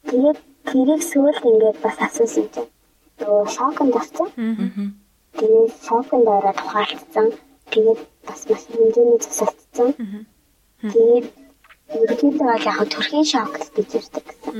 тэгээд 0.08 0.38
тэрийг 0.68 1.02
сүүлд 1.10 1.44
ингээд 1.50 1.78
бас 1.84 1.96
асуусан 2.06 2.46
чинь. 2.52 2.70
Нөгөө 3.20 3.44
шоконд 3.56 3.94
авсан 4.00 4.28
Тэгээд 5.32 5.72
шоконд 5.88 6.26
ороод 6.28 6.58
ухаалтсан. 6.60 7.26
Тэгээд 7.72 8.00
бас 8.28 8.40
маш 8.48 8.62
хэмжээний 8.68 9.20
засалтсан. 9.24 9.88
Тэгээд 10.92 11.26
ерөнхийдөө 11.96 12.46
бол 12.52 12.68
яг 12.68 12.78
төрхийн 12.92 13.26
шок 13.32 13.56
гэж 13.76 13.90
ирдэг 13.96 14.24
гэсэн. 14.28 14.52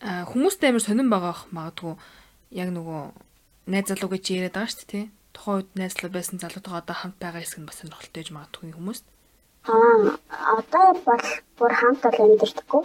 Аа 0.00 0.24
хүмүүстэй 0.30 0.68
амар 0.72 0.84
сонирн 0.84 1.12
байгаа 1.12 1.32
ах 1.36 1.44
магадгүй 1.52 1.94
яг 2.50 2.68
нөгөө 2.70 3.02
найз 3.66 3.86
залуу 3.90 4.10
гэж 4.14 4.24
яриад 4.30 4.54
байгаа 4.54 4.70
шүү 4.70 4.86
дээ 4.86 4.90
тий. 4.92 5.04
Тухайн 5.34 5.56
үед 5.58 5.70
найз 5.74 5.92
залуу 5.94 6.12
байсан 6.14 6.38
залуутайгаа 6.38 6.82
одоо 6.82 6.96
хамт 6.96 7.18
байгаа 7.18 7.42
хэсэг 7.42 7.60
нь 7.60 7.68
бас 7.68 7.78
сонирхолтой 7.82 8.20
гэж 8.22 8.30
магадгүй 8.32 8.72
хүмүүс. 8.74 9.00
Аа 9.66 10.14
одоо 10.58 10.86
бол 11.06 11.26
бүр 11.58 11.72
хамт 11.74 12.00
бол 12.06 12.18
амьдэрдэггүй. 12.24 12.82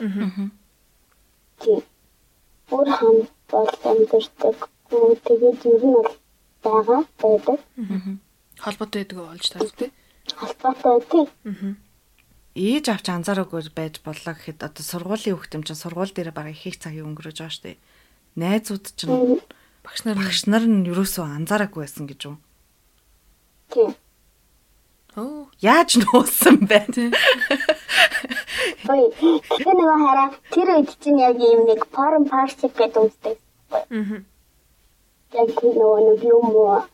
Тийм. 1.61 1.81
Бүр 2.69 2.87
хамт 2.97 3.29
бол 3.53 3.73
амьдэрдэггүй. 3.89 5.09
Тэгээд 5.25 5.61
ер 5.69 5.83
нь 5.85 5.95
бол 5.97 6.11
байгаа 6.65 7.01
байдаг. 7.21 7.59
Холбоотой 8.57 9.01
байдаг 9.05 9.17
болж 9.17 9.45
таа 9.53 9.69
тий. 9.77 9.91
Холбоотой 10.41 10.99
тийм. 11.09 11.77
Ээж 12.57 12.85
авч 12.89 13.07
анзаараагүй 13.13 13.69
байж 13.71 14.01
боллоо 14.03 14.33
гэхэд 14.35 14.65
одоо 14.65 14.83
сургуулийн 14.83 15.37
хүүхдэн 15.37 15.63
чинь 15.63 15.79
сургууль 15.79 16.11
дээр 16.11 16.35
баг 16.35 16.51
их 16.51 16.65
их 16.67 16.81
цагийг 16.81 17.07
өнгөрөөж 17.07 17.37
байгаа 17.39 17.55
шүү 17.55 17.63
дээ. 17.63 17.77
Найзууд 18.35 18.85
чинь 18.95 19.41
Багш 19.83 20.03
нар 20.05 20.15
багш 20.15 20.45
нар 20.45 20.63
нь 20.63 20.85
юусоо 20.85 21.25
анзаараагүй 21.25 21.83
байсан 21.83 22.05
гэж 22.05 22.19
юу? 22.29 22.37
Тийм. 23.73 23.91
оо 25.17 25.49
Яаж 25.59 25.97
нуусан 25.97 26.57
бэ? 26.69 26.85
Ой, 28.87 29.03
тэр 29.17 29.73
нэг 29.73 29.89
хараа 30.05 30.29
тэр 30.53 30.67
үед 30.77 30.91
чинь 31.01 31.19
яг 31.19 31.35
ийм 31.41 31.65
нэг 31.65 31.81
forum 31.89 32.29
party 32.29 32.69
гэдэг 32.69 33.03
үстэй. 33.09 33.35
аа 33.73 34.21
Яг 35.33 35.49
тэр 35.57 35.73
нөгөө 35.81 35.99
нэг 36.07 36.21
юм 36.29 36.45
уу 36.53 36.85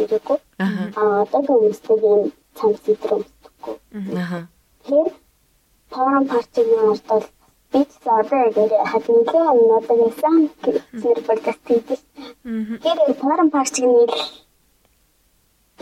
ирэхгүй. 0.00 0.38
Аа 0.58 1.28
одоо 1.28 1.40
хүмүүстэй 1.44 1.98
ийм 2.00 2.22
цам 2.56 2.72
сэтрэ 2.82 3.20
өмсдөггүй. 3.20 3.76
Аха. 4.16 4.40
Тэгэхээр 4.88 5.08
forum 5.92 6.24
party-гийн 6.32 6.88
ард 6.88 7.04
бол 7.08 7.26
би 7.74 7.82
ч 7.90 7.92
одоо 8.06 8.38
яг 8.54 8.86
хадмилээ 8.92 9.50
надад 9.66 10.00
ясан 10.06 10.36
гэр 10.62 11.18
подкаст 11.26 11.62
хийдэг. 11.66 12.00
Тэр 12.84 12.98
forum 13.18 13.48
party-гийн 13.50 14.06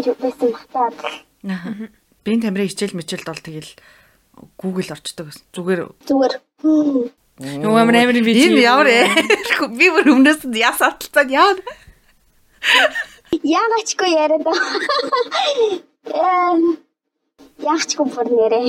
юу 0.08 0.16
байсан 0.24 0.52
хатаад 0.56 0.96
Аха. 1.44 1.70
Бин 2.24 2.40
тамирын 2.40 2.70
хичээл 2.70 2.96
мичээлд 2.96 3.28
бол 3.28 3.44
тэгэл 3.44 3.70
Google 4.56 4.88
орчдөг 4.94 5.26
гэсэн. 5.28 5.44
Зүгээр 5.52 5.80
зүгээр 6.08 6.34
Юу 6.62 7.74
амар 7.76 7.96
амар 7.98 8.16
би 8.22 8.32
энэ 8.32 8.62
ямар? 8.62 8.88
Би 9.76 9.86
бүр 9.92 10.06
өмнөөс 10.14 10.46
нь 10.48 10.56
яс 10.62 10.80
аталцаад 10.80 11.28
яа. 11.28 11.52
яагачгүй 13.42 14.10
яриад. 14.14 14.46
Яагачгүй 17.66 18.06
бүр 18.14 18.26
нэрээ. 18.30 18.68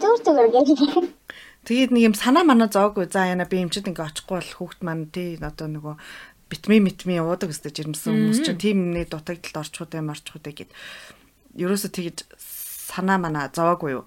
Зүгээр 0.00 0.20
зүгээр 0.26 0.48
гэх. 0.50 1.19
Тэгээд 1.68 1.92
нэг 1.92 2.02
юм 2.12 2.14
санаа 2.16 2.44
манаа 2.44 2.72
зоогүй. 2.72 3.10
За 3.12 3.28
яна 3.28 3.44
би 3.44 3.60
эмчэд 3.60 3.90
ингээ 3.92 4.08
очихгүй 4.08 4.36
бол 4.40 4.52
хүүхд 4.56 4.80
маань 4.80 5.12
тий 5.12 5.36
одоо 5.36 5.68
нөгөө 5.68 5.94
битми 6.50 6.80
митми 6.80 7.20
уудаг 7.20 7.52
өстэй 7.52 7.70
жирэмсэн 7.70 8.10
хүмүүс 8.10 8.40
чинь 8.42 8.58
тийм 8.58 8.78
нэг 8.96 9.12
дутагдалд 9.12 9.60
орчихуд 9.60 9.94
юм 9.94 10.10
орчихуд 10.10 10.48
гэд. 10.48 10.72
Ерөөсө 11.54 11.92
тэгж 11.92 12.26
санаа 12.90 13.20
манаа 13.22 13.52
зовоогүй 13.52 14.00
юу? 14.00 14.04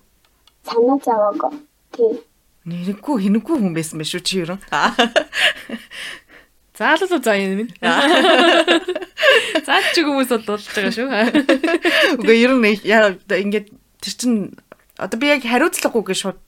Санаа 0.67 0.97
заваагаа. 0.99 1.53
Тийм. 1.95 2.19
Нэрэггүй 2.67 3.15
хинэггүй 3.27 3.55
хүн 3.59 3.75
байсан 3.75 3.99
байх 3.99 4.09
шүү 4.11 4.23
чи 4.23 4.43
ерөн. 4.43 4.59
Заалуу 6.73 7.19
заа 7.21 7.37
юм. 7.37 7.69
Заад 9.67 9.85
ч 9.93 10.01
хүмүүс 10.01 10.31
бол 10.33 10.47
болж 10.47 10.65
байгаа 10.73 10.93
шүү. 10.95 11.07
Үгүй 12.17 12.37
ер 12.41 12.55
нь 12.57 12.65
ингээд 12.65 13.67
тэр 14.01 14.13
чин 14.17 14.57
одоо 14.97 15.17
би 15.19 15.29
яг 15.31 15.45
хариуцлагагүйгээ 15.45 16.17
шууд 16.17 16.39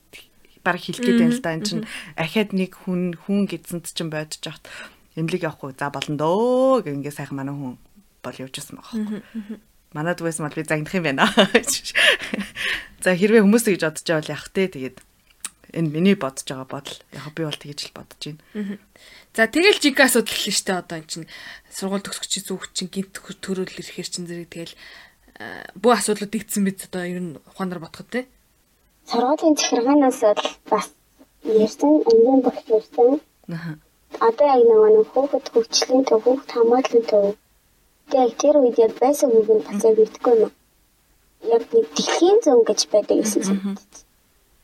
баг 0.66 0.82
хэлгээд 0.82 1.22
байна 1.22 1.34
л 1.38 1.44
да. 1.46 1.54
Энд 1.54 1.66
чин 1.70 1.80
ахаад 2.18 2.50
нэг 2.50 2.74
хүн 2.74 3.14
хүн 3.14 3.46
гэдсэнд 3.46 3.86
чин 3.94 4.10
бодож 4.10 4.42
яхад 4.42 4.66
эмнэлэг 5.14 5.46
явахгүй 5.46 5.78
за 5.78 5.94
болно 5.94 6.18
дөө 6.18 6.82
гэх 6.82 6.96
ингээ 6.98 7.14
сайхан 7.14 7.38
манай 7.38 7.54
хүн 7.54 7.78
бол 8.26 8.36
явж 8.42 8.54
байсан 8.58 8.76
байгаа. 8.82 9.22
Манад 9.94 10.20
байсан 10.20 10.44
бол 10.44 10.58
би 10.58 10.66
загнах 10.66 10.94
юм 10.98 11.06
байна. 11.06 11.30
За 13.04 13.14
хэрвээ 13.14 13.46
хүмүүс 13.46 13.64
гэж 13.70 13.82
бодож 13.86 14.02
байгаа 14.02 14.20
бол 14.20 14.34
явах 14.34 14.50
те 14.50 14.66
тэгээд 14.66 14.98
энэ 15.72 15.92
миний 15.94 16.16
бодож 16.18 16.44
байгаа 16.44 16.68
бодол. 16.68 16.98
Яг 17.14 17.32
би 17.32 17.42
бол 17.46 17.56
тэгж 17.56 17.80
л 17.88 17.96
бодож 17.96 18.20
байна. 18.20 18.78
За 19.32 19.46
тэгэл 19.46 19.80
жиг 19.80 20.00
асуудал 20.00 20.36
л 20.36 20.52
штэ 20.52 20.72
одоо 20.80 20.98
эн 21.00 21.06
чинь 21.06 21.30
сургууль 21.70 22.04
төгсгч 22.04 22.28
чи 22.28 22.40
зүг 22.42 22.72
чинь 22.76 22.92
гинт 22.92 23.16
төрөл 23.40 23.68
ирэхэр 23.68 24.08
чинь 24.08 24.26
зэрэг 24.26 24.48
тэгэл 24.52 24.74
аа, 25.40 25.68
бүх 25.76 26.00
асуудлууд 26.00 26.32
игдсэн 26.34 26.64
биз 26.64 26.88
одоо 26.88 27.04
ер 27.04 27.20
нь 27.20 27.36
ухаанаар 27.52 27.84
бодоход 27.84 28.08
те. 28.10 28.20
Сургуулийн 29.08 29.56
захиргаанаас 29.58 30.20
бол 30.22 30.42
бас 30.70 30.86
ярьсан, 31.62 31.92
ангийн 32.10 32.40
бүх 32.44 32.58
ярьсан. 32.76 33.10
Аха. 33.56 33.72
Одоо 34.28 34.46
яг 34.54 34.62
нөгөө 34.68 34.90
нэг 34.96 35.06
хүүхэд 35.12 35.46
хөгжлийн 35.52 36.02
төв, 36.08 36.20
хүүхэд 36.24 36.50
хамгааллын 36.54 37.04
төв. 37.10 37.24
Тэгээд 38.10 38.38
тэр 38.40 38.56
үед 38.60 38.76
яг 38.86 38.92
байсан 39.02 39.30
үг 39.38 39.48
нь 39.54 39.66
бас 39.66 39.80
яг 39.88 39.94
мэдгүй 39.98 40.34
юм. 40.44 40.52
Яг 41.54 41.62
нэг 41.74 41.86
дэлхийн 41.96 42.38
зүүн 42.44 42.62
гэж 42.68 42.80
байдаг 42.92 43.16
гэсэн. 43.22 43.78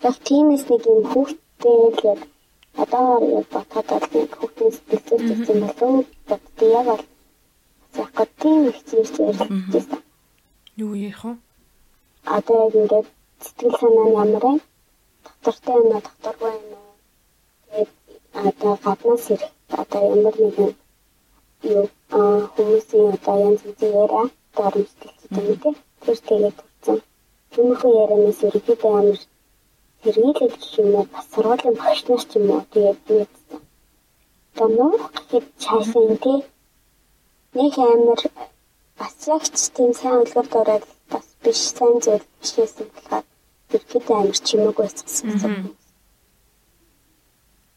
Яг 0.09 0.17
тиймээс 0.27 0.65
нэг 0.71 0.83
юм 0.91 1.01
хүүхдтэй 1.13 1.79
л 1.95 2.01
яг 2.13 2.21
одоо 2.83 3.09
яг 3.39 3.47
батгаад 3.55 3.89
бол 3.91 4.07
нэг 4.15 4.31
хүүхдийн 4.39 4.73
сэтгэл 4.75 5.27
гэсэн 5.29 5.59
болов 5.63 6.07
боддог 6.29 6.69
яг 6.81 6.87
бол 6.91 7.05
яг 8.03 8.11
гоо 8.17 8.29
тийм 8.43 8.61
их 8.71 8.79
зүйлс 8.89 9.15
ярьсан. 9.23 10.03
Юу 10.83 10.95
яах 10.95 11.23
вэ? 11.25 11.33
Одоо 12.37 12.57
яг 12.67 12.75
ингээд 12.81 13.09
сэтгэл 13.47 13.77
санаа 13.81 14.07
нь 14.09 14.17
ямар 14.23 14.45
вэ? 14.47 14.53
Доктортой 15.25 15.77
юм 15.81 15.89
уу, 15.95 16.03
докторгүй 16.07 16.53
юм 16.61 16.71
уу? 16.79 16.93
Тэгээд 17.71 17.91
одоо 18.47 18.75
гаднаас 18.85 19.25
ирэх 19.35 19.53
одоо 19.81 20.03
ямар 20.17 20.37
нэгэн 20.43 20.73
юу 21.73 21.85
аа 22.19 22.41
хүмүүсийн 22.55 23.09
одоо 23.17 23.37
янз 23.47 23.61
бүрийн 23.67 23.95
яриа 24.03 24.25
гэдэг 24.57 24.85
юм 25.49 25.57
тий. 25.63 25.75
Тэр 26.03 26.19
тэгээд 26.29 26.57
төрсэн. 26.59 26.99
Түүнийхээ 27.53 27.93
ярианаас 28.03 28.41
ерөөдөө 28.47 28.91
амар 28.99 29.21
хэрэглээд 30.03 30.55
гэх 30.61 30.75
юм 30.83 30.91
уу 30.99 31.07
бас 31.15 31.27
сургуулийн 31.33 31.77
багш 31.81 32.01
нар 32.09 32.23
ч 32.29 32.33
юм 32.39 32.47
уу 32.55 32.63
тэгээд 32.73 33.01
мэдсэн. 33.17 33.61
Нуух 34.77 35.05
гэхэд 35.17 35.47
цаашаа 35.63 36.17
тий. 36.25 36.39
Нэг 37.59 37.75
амар 37.93 38.21
бас 38.99 39.15
яг 39.35 39.43
ч 39.55 39.57
тийм 39.77 39.91
сайн 40.01 40.23
үлгэр 40.23 40.47
дураад 40.53 40.85
бас 41.13 41.27
биш 41.43 41.61
сайн 41.77 41.95
зүйл 42.05 42.25
биш 42.41 42.51
гэсэн 42.57 42.87
болохоор 42.95 43.25
ерөөдөө 43.76 44.17
амар 44.19 44.38
чимээг 44.47 44.76
байсан. 44.79 45.67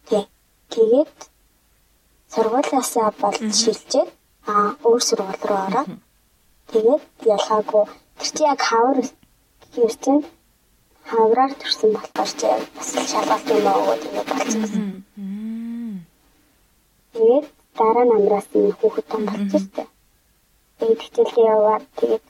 Тэг. 0.10 0.26
Тэгээд 0.74 1.16
сургуулиасаа 2.34 3.10
болж 3.22 3.42
шилжээд 3.62 4.10
аа 4.54 4.70
өөр 4.88 5.02
сургууль 5.08 5.44
руу 5.50 5.62
ороод 5.68 5.90
тэгээд 6.72 7.04
ялгаагүй 7.36 7.86
тэр 8.20 8.30
чи 8.36 8.44
яг 8.52 8.60
хавар 8.70 8.98
гэхэр 9.72 9.96
чинь 10.04 10.24
хавраар 11.10 11.54
төрсэн 11.62 11.90
болохоор 11.96 12.32
чи 12.40 12.48
бас 12.76 12.90
шалгалт 13.12 13.48
юм 13.56 13.68
аа 13.72 13.96
гэдэг 14.02 14.28
болчихсон. 14.30 14.86
Тэгээд 17.14 17.46
дараа 17.78 18.06
намраас 18.10 18.48
нь 18.58 18.76
хүүхэд 18.80 19.06
том 19.12 19.22
болчихсон. 19.30 19.88
Тэгээд 20.78 21.04
хичээлээ 21.04 21.48
яваад 21.56 21.84
тэгээд 22.00 22.24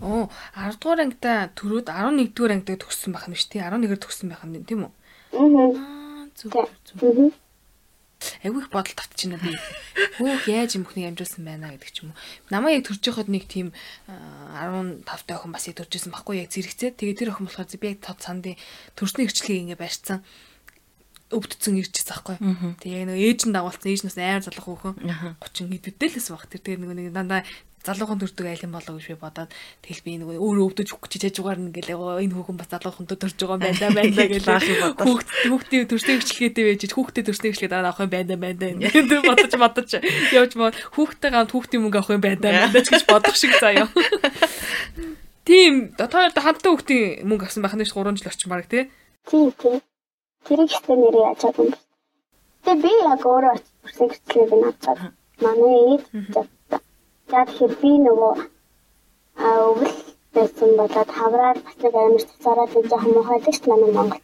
Оо 0.00 0.28
10 0.56 0.80
дугаар 0.80 1.00
ангида 1.04 1.52
төрөөд 1.56 1.88
11 1.88 2.32
дугаар 2.36 2.54
ангида 2.56 2.80
төгссөн 2.84 3.12
байх 3.16 3.28
юм 3.28 3.36
шүү 3.36 3.50
тий 3.52 3.60
11-ээр 3.64 4.00
төгссөн 4.00 4.28
байх 4.28 4.44
юм 4.44 4.64
тийм 4.64 4.80
үү? 4.84 4.92
Аа 5.36 6.28
зүг 6.36 6.54
зүг. 6.84 7.32
Айгүй 8.44 8.60
их 8.60 8.68
бодол 8.68 8.92
татчихна 8.92 9.40
би. 9.40 9.56
Хөөх 10.20 10.44
яаж 10.48 10.76
юм 10.76 10.84
бүхнийг 10.84 11.16
амжуулсан 11.16 11.44
байна 11.44 11.72
гэдэг 11.72 11.88
ч 11.88 12.04
юм 12.04 12.12
уу. 12.12 12.20
Намаа 12.52 12.76
яг 12.76 12.84
төрж 12.84 13.00
байхад 13.00 13.32
нэг 13.32 13.48
тийм 13.48 13.72
15 14.04 15.08
та 15.08 15.40
охин 15.40 15.52
бас 15.56 15.64
яг 15.64 15.80
төржсэн 15.80 16.12
байхгүй 16.12 16.44
яг 16.44 16.52
зэрэгцээ. 16.52 17.00
Тэгээ 17.00 17.16
тэр 17.16 17.32
охин 17.32 17.48
болохоор 17.48 17.80
би 17.80 17.88
яг 17.96 18.04
тод 18.04 18.20
сандын 18.20 18.60
төрсний 18.92 19.24
хвчлэгийг 19.24 19.72
ингээ 19.72 19.80
барьцсан 19.80 20.20
өвдцэн 21.32 21.80
ирчихсэн 21.80 22.12
байхгүй. 22.12 22.36
Тэгээ 22.84 23.08
нэг 23.08 23.18
ээж 23.24 23.40
нь 23.48 23.54
дагуулсан 23.56 23.88
ээж 23.88 24.02
нас 24.04 24.18
айр 24.20 24.42
залах 24.44 24.66
хөөхөн 24.68 24.96
30 25.40 25.72
хэдүүдтэй 25.72 26.08
л 26.10 26.16
байсан 26.18 26.32
баг. 26.36 26.44
Тэр 26.50 26.60
тэгээ 26.60 26.90
нэг 26.90 27.14
дандаа 27.14 27.46
залуухан 27.80 28.20
төрдөг 28.20 28.46
айлын 28.46 28.72
болоо 28.76 29.00
гэж 29.00 29.06
би 29.08 29.16
бодоод 29.16 29.50
тэгэл 29.80 30.04
би 30.04 30.12
нэг 30.20 30.28
өөрөө 30.36 30.64
өвдөж 30.68 30.88
хөх 30.92 31.08
гэж 31.08 31.32
хажуугаар 31.32 31.58
нь 31.60 31.68
ингээл 31.72 31.96
энэ 32.20 32.34
хүүхэн 32.36 32.58
бас 32.60 32.68
залуухантай 32.68 33.16
төрж 33.16 33.36
байгаа 33.40 33.56
юм 33.56 33.64
байна 33.64 33.96
байна 33.96 34.24
гэж 34.28 34.44
хүүхд 35.00 35.28
хүүхдийн 35.48 35.88
төрсний 35.88 36.16
хвчлэгээтэй 36.20 36.64
байж 36.68 36.82
хүүхдээ 36.92 37.24
төрсний 37.24 37.50
хвчлэгээ 37.56 37.72
дараа 37.72 37.88
авах 37.96 38.04
юм 38.04 38.12
байна 38.12 38.36
байна 38.36 38.84
гэдэг 38.84 39.20
бодож 39.24 39.52
бодож 39.56 39.90
явж 40.36 40.52
мод 40.60 40.76
хүүхдээ 40.76 41.30
гамт 41.32 41.52
хүүхдийн 41.56 41.82
мөнгө 41.88 41.98
авах 42.04 42.12
юм 42.12 42.24
байна 42.24 42.40
байна 42.44 42.68
гэж 42.68 43.04
бодох 43.08 43.36
шиг 43.40 43.56
заяа. 43.56 43.88
Тийм 45.48 45.96
одоо 45.96 46.28
хамтаа 46.28 46.70
хүүхдийн 46.76 47.24
мөнгө 47.24 47.48
авсан 47.48 47.64
байх 47.64 47.74
нь 47.74 47.88
3 47.88 48.20
жил 48.20 48.28
орчим 48.28 48.50
баг 48.52 48.68
тий. 48.68 48.92
Тийм 49.24 49.48
тийм. 49.56 49.80
Тэрийг 50.44 50.68
ихтэй 50.68 50.96
нэрээ 50.96 51.24
яаж 51.32 51.38
чадсан 51.40 51.66
бэ? 51.72 51.76
Тэгээ 52.64 52.82
би 52.84 52.92
яг 53.08 53.22
өөрөө 53.24 53.56
төрсний 53.56 54.08
хвчлэгийг 54.12 54.68
авчаад 54.68 55.00
манай 55.40 55.72
ээж 55.96 56.04
За 57.30 57.44
тэгэхээр 57.46 57.74
би 57.80 57.92
нөгөө 58.02 58.34
өвөл 59.38 59.94
байсан 60.34 60.70
болоод 60.78 61.10
хавраар 61.18 61.58
бас 61.62 61.76
нэг 61.82 61.94
амар 61.94 62.22
цацараад 62.26 62.70
нэг 62.74 62.86
жоохон 62.90 63.14
мохойдаг 63.14 63.54
ш 63.54 63.62
манай 63.70 63.90
Монгол. 63.94 64.22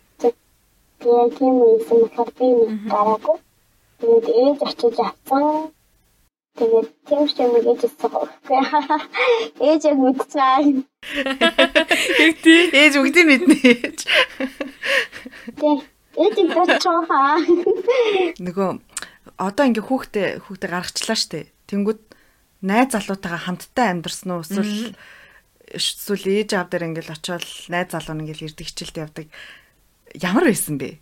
Тэгээ 0.99 1.29
тийм 1.39 1.57
үесэн 1.63 1.99
болохоор 2.03 2.31
би 2.39 2.47
нэг 2.59 2.71
гараагүй. 2.91 3.37
Тэгээд 4.01 4.27
ээж 4.43 4.59
очиж 4.69 4.97
авсан. 5.07 5.45
Тэгээд 6.59 6.89
тийм 7.07 7.23
ч 7.31 7.37
юм 7.45 7.55
ээж 7.61 7.81
өссөн. 7.87 8.13
Ээж 9.69 9.83
яг 9.87 9.99
мэдчихээ. 10.03 10.83
Яг 12.27 12.35
тий 12.43 12.61
ээж 12.75 12.95
үгдээ 12.97 13.25
мэднэ 13.29 13.57
ээж. 13.71 13.99
Тий. 15.61 15.77
Ээж 16.17 16.37
бодчихоо. 16.57 17.45
Нөгөө 18.41 18.71
одоо 19.37 19.65
ингээ 19.69 19.85
хүүхдээ 19.85 20.29
хүүхдээ 20.49 20.71
гаргачлаа 20.73 21.19
штэ. 21.21 21.53
Тэнгүүд 21.69 22.01
найз 22.67 22.91
залуутайгаа 22.93 23.43
хамтдаа 23.47 23.87
амьдарсан 23.95 24.31
уу 24.35 24.43
эсвэл 24.43 24.99
эсвэл 25.79 26.27
ээж 26.27 26.51
аав 26.59 26.69
дээр 26.71 26.91
ингээл 26.91 27.15
очиод 27.15 27.47
найз 27.71 27.89
залуу 27.95 28.19
ингээл 28.19 28.47
ирдэг 28.51 28.67
хичээлд 28.67 29.03
явдаг 29.03 29.27
ямар 30.15 30.45
байсан 30.45 30.79
бэ? 30.79 30.99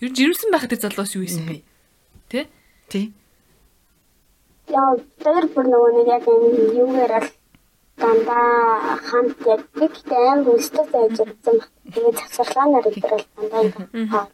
Ер 0.00 0.10
нь 0.10 0.16
жирэмсэн 0.16 0.50
байхад 0.50 0.74
залуус 0.78 1.14
юу 1.14 1.24
байсан 1.26 1.46
бэ? 1.46 1.56
Тэ? 2.30 2.46
Тий. 2.88 3.12
Яа, 4.68 4.96
тэр 5.22 5.44
бүр 5.52 5.66
нөгөө 5.68 5.90
нэг 5.98 6.08
яг 6.08 6.24
юугаар 6.26 7.14
л 7.22 7.30
дандаа 8.00 8.98
хамт 9.06 9.38
яг 9.46 9.62
гэхдээ 9.78 10.22
амар 10.32 10.56
өстэй 10.56 10.86
байж 10.90 11.14
ирсэн. 11.20 11.56
Тэгээд 11.92 12.16
завсарлаанаар 12.18 12.86
идрэл 12.90 13.26
дандаа 13.36 13.64
хаа. 14.10 14.26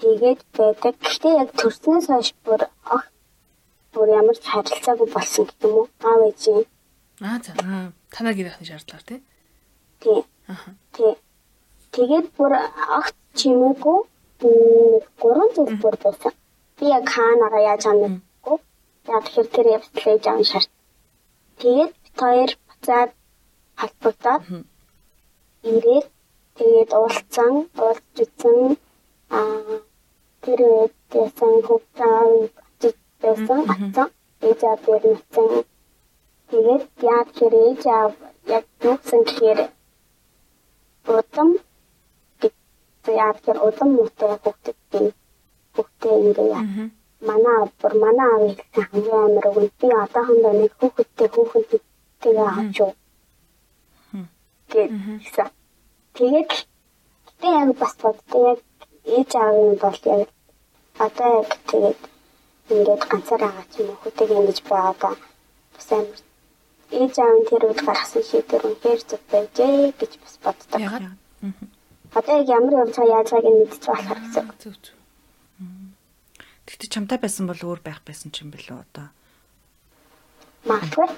Тэгээд 0.00 0.40
байдаг. 0.56 0.94
Гэхдээ 1.02 1.34
яг 1.42 1.50
төрснөөс 1.58 2.06
хойш 2.08 2.30
бүр 2.44 2.62
ах 2.86 3.11
бүр 3.92 4.08
ямар 4.20 4.36
ч 4.42 4.44
харилцаагүй 4.52 5.08
болсон 5.12 5.44
гэх 5.46 5.58
юм 5.64 5.74
уу? 5.78 5.86
Аав 6.08 6.20
ээжийн. 6.28 6.64
Аа 7.28 7.38
за. 7.44 7.52
Танаа 8.14 8.34
гэрийнхний 8.36 8.68
шаардлагаар 8.68 9.04
тий. 9.08 9.20
Тий. 10.02 10.20
Аа. 10.52 10.72
Тий. 10.96 11.12
Тэгээд 11.94 12.26
бүр 12.36 12.52
агт 12.98 13.16
чимээгүй 13.38 13.98
3 14.42 15.54
жил 15.54 15.70
бүр 15.82 15.96
байсан. 16.04 16.32
Би 16.76 16.84
яг 16.96 17.04
хаанаага 17.14 17.60
яаж 17.70 17.84
амнахгүй. 17.90 18.58
Яг 19.16 19.24
тэр 19.34 19.46
тэр 19.54 19.66
явцлээж 19.76 20.22
аван 20.26 20.46
шаард. 20.50 20.70
Тэгээд 21.60 21.92
хоёр 22.20 22.50
буцаад 22.66 23.10
халбагдаад 23.80 24.42
ирээд 25.70 26.06
тэгээд 26.58 26.90
уулцсан, 26.98 27.52
уулзж 27.82 28.16
үзсэн 28.24 28.58
аа 29.38 29.78
тэр 30.42 30.60
үед 30.74 30.94
ясан 31.24 31.54
хөвтөө 31.66 32.61
байсан 33.22 33.60
атсан 33.72 34.08
ээж 34.48 34.60
аав 34.70 34.80
дээр 34.86 35.02
нутсан 35.10 35.48
тэгээд 36.50 36.84
яад 37.12 37.28
хэрэг 37.36 37.62
ээж 37.68 37.82
аав 37.98 38.12
яг 38.56 38.64
юусэн 38.90 39.20
гэхээр 39.26 39.60
удам 41.18 41.50
яад 43.22 43.36
хэр 43.44 43.58
удам 43.68 43.88
муутай 43.96 44.32
хөвгдөд 44.42 44.78
би 44.90 45.00
хөвгтэй 45.74 46.14
ингээ 46.24 46.48
яа. 46.58 46.64
Манай 47.28 47.60
бүр 47.80 47.94
манай 48.04 48.28
аав 48.32 48.42
ихсэн 48.50 48.84
хамгийн 48.90 49.22
амар 49.26 49.46
өгөн 49.50 49.68
би 49.80 49.86
одоохондоо 50.02 50.54
нэг 50.60 50.72
хүүхэдтэй 50.78 51.28
хүүхэдтэйгээ 51.32 52.48
авч 52.58 52.76
юу 52.82 52.92
гэсэн 54.72 55.48
тэгээд 56.16 56.50
гэтээ 57.26 57.54
яг 57.60 57.70
бас 57.80 57.94
бодтой 58.02 58.42
яг 58.50 58.60
ээж 59.16 59.30
аав 59.42 59.56
нь 59.66 59.80
бол 59.82 60.00
яг 60.16 60.28
одоо 61.04 61.28
яг 61.40 61.50
тэгээд 61.70 62.00
ингээд 62.72 63.02
ганцаар 63.10 63.42
байгаа 63.44 63.66
ч 63.72 63.74
юм 63.80 63.88
уу 63.92 64.00
хөтөг 64.02 64.28
ингэж 64.32 64.58
байгаа 64.66 65.14
бас 65.76 65.88
амар 65.92 66.20
ээж 66.92 67.14
аав 67.18 67.36
нь 67.40 67.48
тэр 67.48 67.62
үед 67.68 67.80
гаргасан 67.86 68.24
шийдвэр 68.28 68.64
үнээр 68.68 69.00
зөв 69.08 69.22
байжээ 69.32 69.96
гэж 69.96 70.12
бас 70.20 70.34
боддог. 70.44 70.80
Одоо 72.12 72.34
яг 72.40 72.48
ямар 72.48 72.74
юм 72.84 72.92
цаа 72.92 73.06
яаж 73.08 73.28
байгааг 73.32 73.48
нь 73.52 73.60
мэдчих 73.64 73.88
болохоор 73.88 74.20
гэсэн. 74.20 74.46
Зөв 74.60 74.74
зөв. 74.84 74.96
Тэгтээ 76.68 76.92
чамтай 76.92 77.18
байсан 77.18 77.48
бол 77.48 77.62
өөр 77.64 77.80
байх 77.80 78.00
байсан 78.04 78.28
ч 78.28 78.44
юм 78.44 78.52
бэлээ 78.52 78.76
одоо. 78.76 79.08
Магадгүй. 80.68 81.08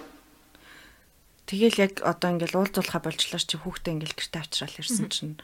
Тэгэл 1.44 1.82
яг 1.82 1.94
одоо 2.00 2.28
ингээл 2.32 2.56
уулзуулахаа 2.56 3.02
болчлоо 3.04 3.42
чи 3.42 3.58
хүүхдээ 3.60 3.92
ингээл 3.98 4.16
гэрте 4.16 4.38
авчрал 4.40 4.80
ирсэн 4.80 5.08
чинь 5.12 5.36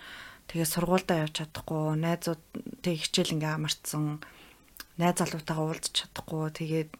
тэгээ 0.48 0.64
сургуультай 0.64 1.28
явж 1.28 1.44
чадахгүй 1.44 2.00
найзууд 2.00 2.42
тэг 2.80 2.94
хичээл 3.04 3.36
ингээ 3.36 3.52
амарцсан 3.60 4.24
найз 5.00 5.16
залуутайгаа 5.18 5.66
уулзч 5.66 5.92
чадахгүй 5.96 6.52
тэгээд 6.52 6.90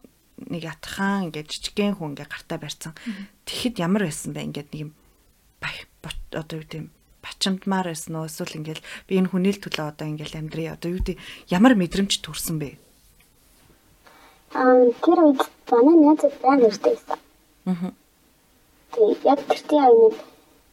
нэг 0.49 0.63
ятхан 0.65 1.29
ингээд 1.29 1.51
жижигхэн 1.53 1.95
хүн 1.97 2.17
ингээд 2.17 2.33
гартаа 2.33 2.57
барьсан. 2.57 2.93
Тэгэхэд 3.45 3.77
ямар 3.77 4.09
байсан 4.09 4.33
бэ? 4.33 4.49
Ингээд 4.49 4.69
нэг 4.73 4.81
юм 4.81 4.91
одоо 6.33 6.57
юу 6.57 6.65
гэдэм 6.65 6.85
бачимдмаар 7.21 7.87
байсан 7.93 8.15
уу? 8.17 8.25
Эсвэл 8.25 8.57
ингээд 8.57 8.81
би 9.05 9.13
энэ 9.21 9.29
хүний 9.29 9.53
л 9.53 9.61
төлөө 9.61 9.85
одоо 9.93 10.07
ингээд 10.09 10.33
амьдрий 10.33 10.69
одоо 10.73 10.89
юу 10.89 10.99
гэдэг 11.05 11.17
ямар 11.53 11.73
мэдрэмж 11.77 12.13
төрсэн 12.25 12.57
бэ? 12.57 12.69
Аа 14.57 14.89
тэр 15.05 15.19
үед 15.21 15.41
манай 15.69 15.95
найз 16.01 16.21
баян 16.41 16.65
ирдэг 16.65 16.97
байсан. 16.97 17.19
Аа. 17.69 17.91
Тэг 18.91 19.17
яг 19.21 19.39
тэр 19.45 19.61
тийм 19.69 19.85
нэг 19.85 20.15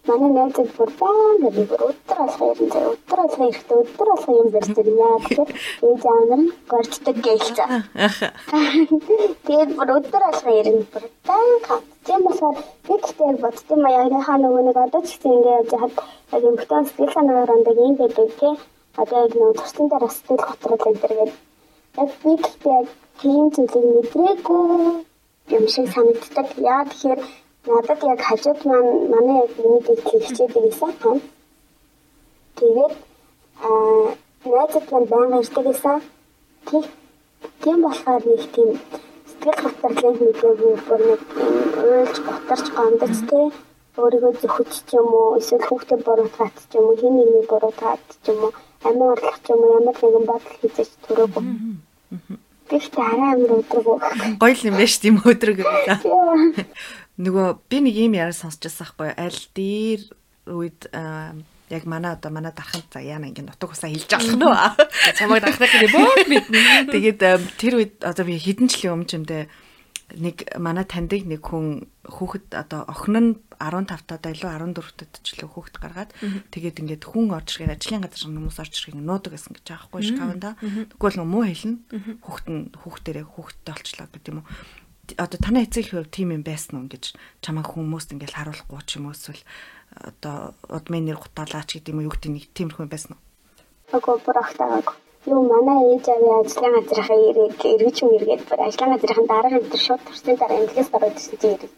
манай 0.09 0.31
найзад 0.37 0.68
бүр 0.77 0.90
баян 1.01 1.37
гэдэг 1.42 1.66
бүр 1.71 1.83
өдөр 1.90 2.18
алга 2.25 2.44
юм 2.53 2.71
заа. 2.73 2.92
Өдөр 2.94 3.21
алга 3.25 3.44
ирэхдээ 3.49 3.79
өдөр 3.83 4.09
алга 4.14 4.33
юм 4.40 4.49
барьдаг 4.55 4.88
яа 5.07 5.16
гэхээр 5.25 5.51
ээж 5.88 6.03
аанар 6.12 6.40
нь 6.42 6.53
горчдаг 6.71 7.16
гэлж. 7.27 7.57
Тэгээд 9.47 9.71
бүр 9.79 9.90
өдөр 9.99 10.23
алга 10.31 10.51
ирнэ 10.61 10.85
бүр 10.92 11.05
баян 11.29 11.61
хат. 11.66 11.85
Тийм 12.07 12.21
болохоор 12.27 12.57
би 12.87 12.94
гэхдээ 13.03 13.33
бодсон 13.44 13.79
маяг 13.83 14.12
яг 14.16 14.25
хаа 14.27 14.38
нөгөө 14.40 14.62
нэг 14.66 14.77
одоо 14.85 15.03
ч 15.03 15.09
гэсэн 15.12 15.37
ингээд 15.37 15.73
яг 15.77 15.92
яг 16.35 16.42
юм 16.49 16.57
бүтэн 16.59 16.85
сэтгэл 16.87 17.14
санаагаар 17.16 17.55
ондаг 17.57 17.77
юм 17.87 17.94
байдаг 18.01 18.29
тий. 18.40 18.55
Одоо 19.01 19.18
яг 19.25 19.33
нөгөө 19.37 19.59
тусдан 19.59 19.87
дээр 19.88 20.05
сэтгэл 20.09 20.47
готрол 20.49 20.88
энэ 20.88 21.03
төр 21.03 21.14
гэдэг 21.18 21.37
Яг 21.99 22.11
би 22.23 22.33
гэхдээ 22.42 22.75
яг 22.79 22.88
тийм 23.21 23.44
зүйлийг 23.55 23.87
мэдрээгүй 23.94 24.62
юм 25.57 25.64
шиг 25.75 25.87
санагддаг. 25.94 26.47
Яа 26.73 26.85
тэгэхээр 26.90 27.21
надад 27.66 28.03
яг 28.03 28.21
хажууд 28.29 28.61
маань 28.64 29.09
манай 29.12 29.37
яг 29.44 29.51
миний 29.59 29.83
дэвт 29.87 30.07
хичээд 30.09 30.53
байсан 30.55 30.92
юм. 31.11 31.18
Тэгээд 32.59 32.94
аа 33.68 34.14
найзад 34.44 34.87
маань 34.92 35.11
байнга 35.12 35.40
ирдэг 35.42 35.64
байсан. 35.64 36.01
Тийм 37.62 37.79
болохоор 37.83 38.23
нэг 38.27 38.42
тийм 38.55 38.71
сэтгэл 39.29 39.75
готрлыг 39.83 40.16
мэдээгүй 40.23 40.75
бүр 40.87 41.01
нэг 41.09 41.23
уйлж 41.88 42.16
готарч 42.27 42.66
гомдож 42.77 43.16
те 43.31 43.40
өөрийгөө 43.99 44.33
зөвхөж 44.40 44.73
ч 44.87 44.90
юм 44.99 45.09
уу 45.18 45.37
эсвэл 45.38 45.66
хүүхдээ 45.68 45.99
буруутгаад 46.07 46.57
ч 46.71 46.73
юм 46.79 46.85
уу 46.88 46.97
хин 47.01 47.14
нэгний 47.18 47.44
буруутгаад 47.51 48.05
ч 48.23 48.25
юм 48.31 48.38
уу 48.44 48.53
амин 48.87 49.11
орлох 49.12 49.38
ч 49.44 49.47
юм 49.53 49.61
уу 49.62 49.77
ямар 49.79 49.97
нэгэн 50.03 50.25
бодол 50.31 50.57
хийж 50.61 50.77
төрөөгүй. 51.07 51.44
Гэхдээ 52.71 53.05
арай 53.11 53.31
амар 53.35 53.53
өдрөг. 53.59 53.87
Гоё 54.42 54.57
юм 54.68 54.75
байна 54.79 54.92
ш 54.92 54.97
тийм 55.03 55.16
өдрөг. 55.25 55.59
Нөгөө 57.19 57.47
би 57.67 57.79
нэг 57.83 57.95
юм 57.99 58.15
яриа 58.15 58.37
сонсчихсан 58.37 58.95
байхгүй 58.95 59.11
аль 59.19 59.43
дээр 59.55 60.03
үед 60.49 60.87
яг 61.69 61.85
манай 61.85 62.15
одоо 62.15 62.31
манай 62.33 62.53
дарханд 62.55 62.89
за 62.95 63.03
яана 63.03 63.29
ингэ 63.29 63.43
нутаг 63.43 63.75
усаа 63.75 63.91
хилж 63.91 64.09
авах 64.15 64.39
нөө. 64.39 64.55
Чамайг 65.19 65.43
дарахнах 65.43 65.75
юм 65.83 65.93
боо 65.93 66.15
мэднэ. 66.31 66.89
Тэгээд 66.95 67.21
тэр 67.59 67.75
үед 67.77 67.95
одоо 68.07 68.25
би 68.25 68.39
хэдэн 68.39 68.71
жилийн 68.71 68.95
өмнө 68.97 69.09
ч 69.11 69.19
юм 69.19 69.27
дээ 69.29 69.51
нэг 70.17 70.57
манай 70.57 70.89
таньдаг 70.89 71.29
нэг 71.29 71.45
хүн 71.45 71.85
хүүхэд 72.09 72.57
одоо 72.57 72.89
охин 72.89 73.17
нь 73.21 73.31
15 73.61 74.09
таад 74.09 74.25
илүү 74.25 74.49
14 74.49 74.97
таад 74.97 75.13
ч 75.21 75.37
илүү 75.37 75.51
хүүхэд 75.53 75.77
гаргаад 75.77 76.11
тэгээд 76.49 76.81
ингээд 76.81 77.05
хүн 77.05 77.29
орж 77.37 77.61
ирэх 77.61 77.77
ажлын 77.77 78.09
газар 78.09 78.33
хүмүүс 78.33 78.57
орж 78.57 78.73
ирэх 78.89 78.97
нуудаг 78.97 79.37
гэсэн 79.37 79.53
гэж 79.53 79.67
байхгүй 79.69 80.03
шкаванда. 80.09 80.57
Тэгвэл 80.97 81.29
муу 81.29 81.45
хэлнэ. 81.45 82.25
Хүүхэд 82.25 82.49
нь 82.49 82.63
хүүхдэрээ 82.73 83.27
хүүхэдтэй 83.29 83.75
олчлаа 83.77 84.09
гэдэг 84.09 84.33
юм 84.33 84.41
уу. 84.41 84.49
Одоо 85.16 85.38
танай 85.40 85.64
эцэг 85.64 85.94
их 85.94 86.11
тийм 86.12 86.37
юм 86.37 86.44
байсан 86.44 86.85
уу 86.85 86.92
гэж 86.92 87.16
чамаа 87.40 87.64
хүмүүст 87.64 88.12
ингээд 88.12 88.37
харуулахгүй 88.37 88.83
ч 88.85 89.01
юм 89.01 89.09
уу 89.09 89.16
эсвэл 89.16 89.40
одоо 89.94 90.53
удмын 90.68 91.09
нэр 91.09 91.16
гутаалаач 91.16 91.81
гэдэг 91.81 91.92
юм 91.94 91.99
уу 92.05 92.07
юу 92.09 92.14
гэдэг 92.14 92.33
нэг 92.33 92.44
тиймэрхүү 92.53 92.87
байсан 92.92 93.16
уу? 93.16 93.23
Агаа 93.97 94.16
бурахтаагааг. 94.21 94.88
Юу 95.27 95.42
манай 95.49 95.81
ээж 95.97 96.05
аваа 96.12 96.44
ажлын 96.44 96.75
газрынхаа 96.77 97.18
ирээд 97.29 97.57
эргэж 97.73 97.97
юм 98.05 98.11
эргээд 98.16 98.42
бүр 98.49 98.61
ажлын 98.68 98.92
газрынхаа 98.92 99.27
дараагийн 99.33 99.64
өдөр 99.64 99.83
шууд 99.87 100.03
төрсний 100.05 100.37
дараа 100.37 100.59
эмнэлгээс 100.61 100.90
ороод 100.92 101.16
ирсэн 101.18 101.38
чинь 101.40 101.55
ирээд. 101.57 101.75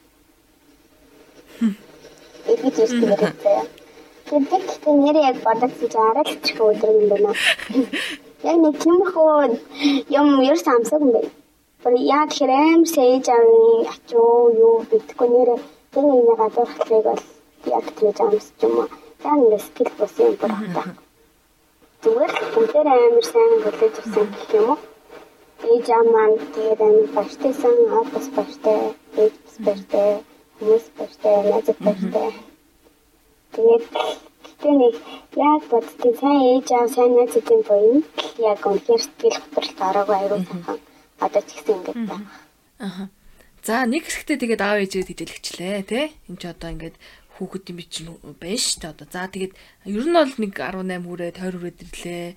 Эргэж 2.51 2.77
ирсэн 2.83 3.03
яриад. 3.15 3.39
Тэгээд 4.27 4.65
гэхдээ 4.69 4.95
нэр 5.03 5.17
яг 5.31 5.37
бодогдсон 5.47 5.89
чинь 5.91 6.09
арай 6.11 6.25
л 6.27 6.43
чих 6.45 6.59
өдөр 6.59 6.91
юм 6.99 7.07
байна. 7.11 7.33
Яг 8.51 8.57
нэг 8.57 8.75
тиймэрхүү 8.81 9.29
юм 10.19 10.27
ерөөс 10.41 10.67
амсаг 10.73 11.01
юм 11.05 11.13
байна. 11.13 11.31
Бүр 11.83 11.95
яа 11.97 12.25
тэгэхээр 12.29 12.53
аим 12.61 12.83
сэж 12.95 13.27
авын 13.33 13.89
ачуу 13.93 14.53
юу 14.65 14.75
битггүй 14.91 15.29
нэрээ 15.33 15.61
тэр 15.93 16.05
нэг 16.05 16.29
газар 16.41 16.69
хатлыг 16.69 17.05
бол 17.09 17.23
яг 17.77 17.87
тэгж 17.97 18.19
амсч 18.25 18.59
юм 18.67 18.75
уу. 18.81 18.89
Яг 19.25 19.37
ингэ 19.41 19.59
сэтгэл 19.65 19.93
бус 19.99 20.15
юм 20.25 20.35
байна. 20.41 20.93
Зүгээр 22.03 22.33
л 22.37 22.53
бүгдээр 22.55 22.89
амар 22.93 23.27
сайн 23.33 23.53
болож 23.65 23.95
ирсэн 24.01 24.27
гэх 24.33 24.51
юм 24.59 24.67
уу. 24.71 24.79
Ээж 25.71 25.87
аман 25.99 26.33
тэгээд 26.55 26.81
амар 26.89 27.09
баштайсан, 27.17 27.77
бас 28.13 28.27
баштай, 28.37 28.81
ээж 29.23 29.35
бас 29.45 29.57
баштай, 29.67 30.11
хүмүүс 30.57 30.87
баштай, 30.99 31.37
найз 31.49 31.69
баштай. 31.87 32.29
Тэгээд 33.55 33.85
гэтээ 34.45 34.75
нэг 34.83 34.95
яг 35.49 35.63
боддгийг 35.73 36.17
сайн 36.21 36.41
ээж 36.53 36.69
аав 36.77 36.89
сайн 36.95 37.13
найзуудын 37.17 37.63
буйн 37.69 37.99
яг 38.51 38.61
үнээр 38.69 39.03
сэтгэл 39.05 39.39
хөдлөлт 39.41 39.81
араагүй 39.89 40.17
аюул 40.21 40.45
сайхан 40.45 40.90
одоо 41.21 41.43
ч 41.45 41.49
гэсэн 41.61 41.77
ингэж 41.77 41.97
байна. 42.09 42.29
Аа. 42.81 43.07
За 43.61 43.85
нэг 43.85 44.09
хэсэгтээ 44.09 44.41
тэгээд 44.41 44.65
аав 44.65 44.81
ээжээ 44.81 45.05
хичээлэгчлээ 45.05 45.85
тий. 45.85 46.05
Энд 46.33 46.41
ч 46.41 46.49
одоо 46.49 46.73
ингээд 46.73 46.97
хүүхэд 47.37 47.71
юм 47.73 47.81
чинь 47.93 48.09
байна 48.41 48.57
шүү 48.57 48.81
дээ 48.81 48.93
одоо. 48.97 49.07
За 49.13 49.29
тэгээд 49.29 49.53
ер 49.85 50.05
нь 50.09 50.17
бол 50.17 50.35
нэг 50.41 50.53
18 50.57 51.05
хүрээ 51.05 51.31
20 51.37 51.61
хүрээд 51.61 51.79
ирлээ. 51.85 52.29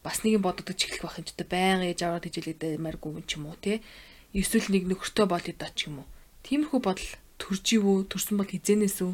Бас 0.00 0.24
нэг 0.24 0.40
юм 0.40 0.44
бодогдож 0.44 0.80
эхлэх 0.80 1.04
байх 1.04 1.20
юм 1.20 1.26
ч 1.28 1.30
одоо 1.36 1.48
байнга 1.52 1.84
ээж 1.84 2.00
аваад 2.00 2.24
хичээлээд 2.24 2.80
маргүй 2.80 3.10
юм 3.12 3.24
ч 3.28 3.36
юм 3.36 3.52
уу 3.52 3.56
те. 3.60 3.84
Эсвэл 4.32 4.72
нэг 4.72 4.88
нөхөртөө 4.88 5.26
болъё 5.28 5.52
даа 5.52 5.72
ч 5.76 5.92
юм 5.92 6.00
уу. 6.00 6.08
Тиймэрхүү 6.48 6.80
бодол 6.80 7.10
төрж 7.36 7.66
ивүү 7.76 7.96
төрсөн 8.08 8.36
бол 8.40 8.48
хизэнээс 8.48 8.98
үү? 9.04 9.12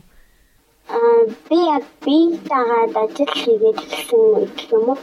Аа 0.86 1.22
би 1.50 1.58
яг 1.66 1.84
би 2.02 2.14
тагаад 2.46 2.94
ажил 2.94 3.32
хийгээд 3.34 3.78
эхэлсэн 3.82 4.22
юм 4.70 4.94
уу. 4.94 4.98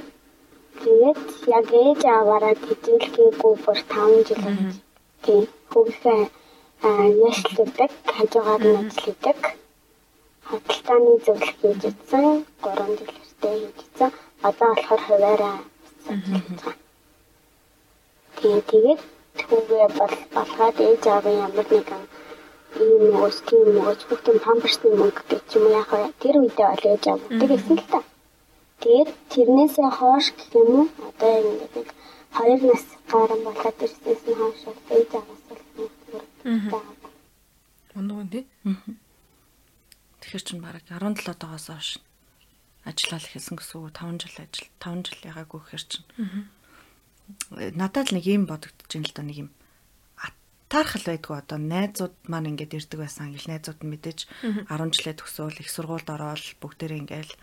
Тэгээд 0.82 1.20
яг 1.58 1.68
ээж 1.84 2.02
аваараа 2.18 2.56
хичээлгээгүй 2.66 3.54
бүр 3.64 3.80
5 3.92 4.28
жил 4.28 4.42
болж. 4.46 4.76
Тийм. 5.24 5.44
Хүүхдээ 5.72 6.22
аа 6.88 7.06
яшлдаг 7.30 7.92
хажуугаар 8.16 8.64
нь 8.70 8.78
ажил 8.82 9.04
хийдэг 9.04 9.40
худалдааны 10.48 11.14
зөвлөх 11.26 11.54
хийж 11.60 11.82
утсан 11.90 12.26
3 12.64 12.98
дэлгэртэй 12.98 13.56
хийж 13.62 13.78
утсан. 13.84 14.12
Одоо 14.48 14.70
болохоор 14.74 15.02
хуваараа 15.08 15.58
Тэгээ 18.38 18.62
тэгээд 18.72 19.02
түүгээ 19.40 19.88
бол 20.00 20.16
болгоод 20.36 20.78
ээж 20.88 21.04
аавын 21.14 21.42
ямар 21.46 21.68
нэгэн 21.72 22.04
ийм 22.84 23.04
уус 23.20 23.38
тийм 23.48 23.70
уус 23.82 24.02
хүүхдийн 24.08 24.40
памперсны 24.46 24.90
мөнгө 25.00 25.22
гэж 25.30 25.48
юм 25.58 25.66
яг 25.80 25.92
тэр 26.22 26.36
үедээ 26.42 26.70
бол 26.72 26.86
ээж 26.92 27.04
аав 27.12 27.22
л 27.80 27.86
та. 27.92 28.00
Тэгээд 28.84 29.10
тэрнээсээ 29.32 29.90
хойш 29.98 30.28
гэх 30.36 30.52
юм 30.60 30.70
уу? 30.76 30.88
Одоо 31.08 31.32
ингээд 31.40 31.74
нэг 31.80 31.90
2 32.36 32.68
нас 32.68 32.84
гарсан 33.08 33.42
болоод 33.48 33.78
ирсэнээс 33.86 34.22
нь 34.28 34.38
хойш 34.40 34.62
ээж 34.92 35.10
ааваас 35.16 35.44
л 35.48 35.64
мөнгө 35.76 35.84
өгдөг. 35.88 36.84
Мундаг 37.96 38.28
тий. 38.34 38.46
Аа 38.68 38.76
Тэгэхээр 40.24 40.48
чинь 40.48 40.64
бараг 40.64 40.88
17 40.88 41.36
доогоос 41.36 41.68
хойш 41.68 41.90
ажиллаад 42.88 43.28
хэлсэн 43.28 43.60
гэсэн 43.60 43.76
үг. 43.76 43.92
5 43.92 44.24
жил 44.24 44.38
ажил 44.40 44.68
5 44.80 45.04
жил 45.04 45.22
ягаагүй 45.28 45.60
гэхэр 45.60 45.84
чинь. 45.84 46.08
Надад 47.76 48.08
л 48.08 48.16
нэг 48.16 48.26
юм 48.32 48.48
бодогдож 48.48 48.88
байна 48.88 49.08
л 49.12 49.16
да 49.20 49.24
нэг 49.28 49.38
юм 49.44 49.50
атаархал 50.16 51.04
байдгүй. 51.04 51.36
Одоо 51.44 51.60
найзууд 51.60 52.16
маань 52.32 52.56
ингээд 52.56 52.72
ирдэг 52.72 53.04
байсан 53.04 53.36
ил 53.36 53.44
найзууд 53.52 53.84
нь 53.84 53.92
мэдээж 53.92 54.20
10 54.72 54.96
жилээ 54.96 55.16
төгсөөл 55.20 55.60
их 55.60 55.68
сургуульд 55.68 56.08
ороод 56.08 56.40
бүгдээрээ 56.64 57.04
ингээл 57.04 57.34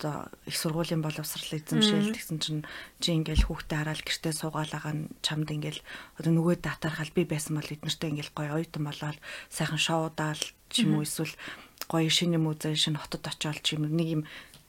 одоо 0.00 0.32
их 0.48 0.56
сургуулийн 0.56 1.04
боловсрал 1.04 1.60
эзэмшээл 1.60 2.16
тэгсэн 2.16 2.38
чинь 2.40 2.62
чи 3.04 3.12
ингээл 3.12 3.44
хүүхдээ 3.52 3.78
хараад 3.84 4.00
гэртээ 4.00 4.32
суугаалаагаа 4.32 4.94
чамд 5.20 5.52
ингээл 5.52 5.84
одоо 6.16 6.32
нөгөө 6.32 6.64
датархал 6.64 7.12
би 7.12 7.28
байсан 7.28 7.60
бол 7.60 7.68
эднэртэй 7.68 8.08
ингээл 8.16 8.32
гоё 8.32 8.56
оюутан 8.56 8.88
болоод 8.88 9.18
сайхан 9.52 9.76
шоудаал 9.76 10.40
ч 10.72 10.88
юм 10.88 10.96
уу 10.96 11.04
эсвэл 11.04 11.36
гоё 11.84 12.08
шинэ 12.08 12.40
юм 12.40 12.48
үзэн 12.48 12.80
шинэ 12.80 12.96
хотод 12.96 13.28
очиод 13.28 13.60
ч 13.60 13.76
юм 13.76 13.92
нэг 13.92 14.08
юм 14.08 14.22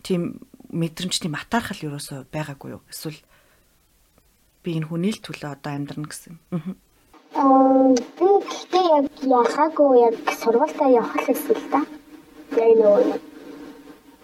тийм 0.04 0.44
мэдрэмж 0.76 1.16
тийм 1.16 1.40
атаархал 1.40 1.80
ерөөсөө 1.80 2.28
байгаагүй 2.28 2.76
юу? 2.76 2.84
Эсвэл 2.92 3.20
би 4.68 4.76
энэ 4.76 4.92
хүний 4.92 5.16
л 5.16 5.24
төлөө 5.24 5.56
одоо 5.56 5.72
амьдрна 5.72 6.12
гэсэн. 6.12 6.36
Аа 7.40 7.96
би 8.20 8.28
гэхдээ 8.44 8.86
яг 9.00 9.06
яхаагүй 9.24 9.92
яг 10.12 10.16
сургуультаа 10.36 10.90
явах 10.92 11.16
гэсэн 11.24 11.56
л 11.56 11.66
та. 11.72 11.80
Яг 12.60 12.72
нөгөө 12.76 13.31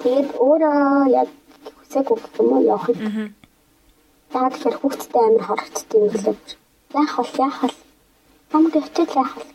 Тэгээд 0.01 0.29
өөрөө 0.45 0.77
яг 1.21 1.29
хүсээгүй 1.77 2.17
гэх 2.21 2.35
юм 2.39 2.49
уу 2.53 2.63
явах 2.73 2.87
юм. 2.89 3.33
Яг 4.33 4.53
тэгэхээр 4.53 4.77
хүүхдтэй 4.79 5.23
амар 5.25 5.43
харагддаг 5.47 5.91
юм 5.97 6.05
лээ. 6.13 6.35
Яах 6.93 7.15
вэ? 7.17 7.25
Яах 7.47 7.59
вэ? 7.63 7.69
Хамт 8.51 8.75
очиж 8.75 9.09
яах 9.15 9.33
вэ? 9.37 9.45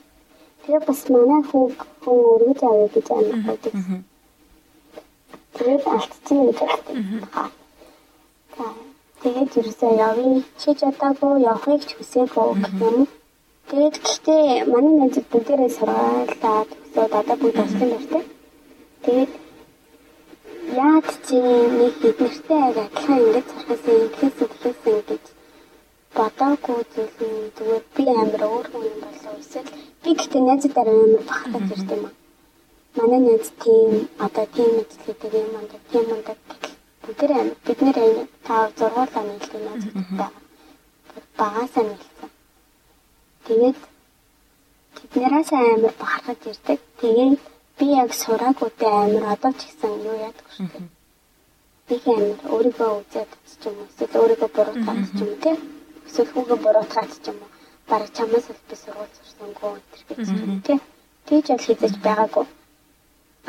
Тэгээ 0.63 0.83
бас 0.87 1.01
манай 1.11 1.43
хүүг 1.51 1.77
хүн 2.03 2.19
өргөж 2.33 2.61
авъя 2.63 2.89
гэж 2.95 3.07
амар 3.11 3.41
байдаг. 3.47 3.75
Тэгээд 5.57 5.85
алдчихсан 5.95 6.39
гэж 6.47 6.59
байна. 6.61 7.51
За. 8.57 8.67
Тэгээд 9.23 9.51
юусаа 9.61 9.93
явъя. 10.09 10.43
Чи 10.61 10.71
ч 10.75 10.81
одоогүй 10.91 11.43
явахыг 11.51 11.83
ч 11.87 11.91
хүсээгүй 11.95 12.47
юм. 12.89 13.07
Тэгээд 13.71 13.97
гэхдээ 14.05 14.45
манай 14.73 14.95
найзууд 14.99 15.29
бүгдээрээ 15.33 15.71
сургаалаа 15.79 16.59
төгсөөд 16.71 17.13
одоо 17.21 17.37
бүгд 17.41 17.59
авсан 17.63 17.89
байна 17.91 18.07
тийм. 18.11 18.25
Тэгээд 19.05 19.33
яад 20.73 21.07
чи 21.27 21.37
нэг 21.79 21.95
эднэртэй 22.09 22.61
яг 22.69 22.77
адилхан 22.85 23.21
ингэж 23.27 23.47
сурахсан 23.53 23.97
ингэсэн 24.05 24.49
тэгэхсэн 24.63 24.99
гэж 25.09 25.25
бодоогүй 26.17 26.81
зүйл 26.93 27.19
нь 27.29 27.53
зүгээр 27.57 27.85
би 27.97 28.05
амар 28.23 28.43
өөр 28.49 28.67
хүн 28.73 28.87
болов 29.03 29.35
эсвэл 29.43 29.71
би 30.03 30.11
гэхдээ 30.17 30.43
найзуудаар 30.49 30.89
амар 30.93 31.23
бахархаж 31.29 31.69
ирдэг 31.75 31.91
юм 31.97 32.05
аа. 32.09 32.15
Манай 32.97 33.21
найз 33.21 33.49
тийм 33.63 33.93
одоо 34.25 34.47
тийм 34.55 34.71
мэдлэгтэй 34.77 35.31
юм 35.45 35.55
аа 35.59 35.65
тийм 35.93 36.05
мундаг 36.09 36.39
бүгд 37.05 37.31
амар 37.31 37.57
бид 37.67 37.81
нэр 37.85 37.99
амар 38.05 38.29
тав 38.47 38.67
зургуулаа 38.79 39.25
нийлдэг 39.29 39.63
найзуудтай 39.67 40.31
багасаа 41.39 41.85
нийлсэн. 41.85 42.31
Тэгээд 43.47 43.79
тэднээс 45.13 45.51
амар 45.53 45.95
бахархаж 46.01 46.41
ирдэг. 46.51 46.79
Тэгээд 47.01 47.52
би 47.79 47.87
яг 48.03 48.11
сураагүйтэй 48.23 48.93
амар 49.05 49.25
одоо 49.35 49.53
ч 49.59 49.61
гэсэн 49.69 49.93
юу 50.09 50.17
яадаг 50.29 50.47
шүү 50.55 50.69
дээ. 50.73 50.87
Би 51.89 51.97
амар 52.17 52.41
өөрийгөө 52.55 52.91
үзээд 53.01 53.31
ч 53.61 53.63
юм 53.69 53.77
уу 53.81 53.89
эсвэл 53.91 54.21
өөрийгөө 54.23 54.51
буруутгах 54.57 55.01
ч 55.17 55.19
юм 55.23 55.31
уу 55.33 55.43
тий 55.45 55.57
эсвэл 56.07 56.33
хүүгээ 56.33 56.59
буруутгаад 56.65 57.13
ч 57.23 57.27
юм 57.31 57.39
уу 57.43 57.51
бараг 57.89 58.11
чамаас 58.17 58.47
л 58.51 58.67
би 58.69 58.77
сургууль 58.83 59.15
сурсангүй 59.17 59.71
өтер 59.79 60.03
гэж 60.09 60.29
юм 60.45 60.61
тий. 60.67 60.79
Тэгж 61.27 61.47
бол 61.51 61.65
хийж 61.67 61.97
байгаагүй. 62.07 62.47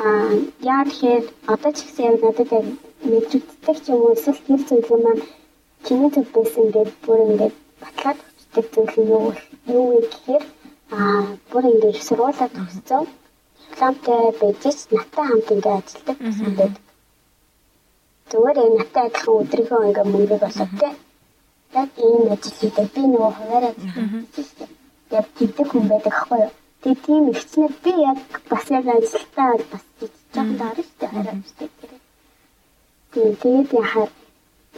Аа 0.06 0.32
яа 0.74 0.82
тэгэхээр 0.88 1.24
одоо 1.52 1.70
ч 1.76 1.78
гэсэн 1.84 2.04
яг 2.10 2.16
надад 2.24 2.50
яг 2.58 2.66
мэдрэгддэг 3.10 3.76
ч 3.84 3.86
юм 3.92 4.00
уу 4.02 4.14
эсвэл 4.16 4.40
тэр 4.46 4.60
зүйл 4.68 5.02
маань 5.04 5.22
чиний 5.86 6.10
төв 6.14 6.26
байсан 6.36 6.66
гэдэг 6.74 6.96
бүр 7.04 7.20
ингээд 7.28 7.54
батлаад 7.82 8.18
өчтөг 8.56 8.66
зүйл 8.74 9.10
юу 9.16 9.26
юу 9.76 9.84
вэ 9.90 9.98
гэхээр 10.12 10.44
аа 10.98 11.24
бүр 11.50 11.64
ингээд 11.72 12.06
сургуулаа 12.08 12.48
төгссөн. 12.56 13.04
Дипломтой 13.70 14.22
байж 14.40 14.62
ч 14.62 14.80
надтай 14.94 15.24
хамт 15.28 15.48
ингээд 15.54 15.78
ажилладаг 15.78 16.18
гэсэн 16.24 16.52
байдаг. 16.58 16.84
Зүгээр 18.30 18.58
яг 18.64 18.72
надтай 18.78 19.04
адилхан 19.06 19.40
өдрийнхөө 19.42 19.86
ингээд 19.88 20.12
мөнгө 20.12 20.36
болоод 20.44 20.72
тий. 20.80 20.92
Яг 21.80 21.90
ийм 22.06 22.22
ажил 22.34 22.56
хийдэг. 22.58 22.86
Би 22.94 23.02
нөгөө 23.12 23.32
хуваараа 23.36 23.74
яг 25.18 25.26
тэгдэг 25.38 25.66
хүн 25.70 25.86
байдаг 25.90 26.14
аахгүй 26.14 26.40
юу? 26.44 26.52
Тэгээ 26.82 27.04
тийм 27.06 27.24
ихснэр 27.32 27.72
би 27.84 27.92
яг 28.10 28.18
бас 28.50 28.66
яг 28.76 28.86
ажилтаа 28.96 29.50
бас 29.72 29.84
жоохон 30.34 30.56
даар 30.60 30.78
штэ 30.88 31.06
хараа 31.12 31.36
штэ 31.50 31.66
тэр. 31.78 31.92
Тэгээ 33.12 33.34
тэгээд 33.42 33.70
яхаар 33.82 34.10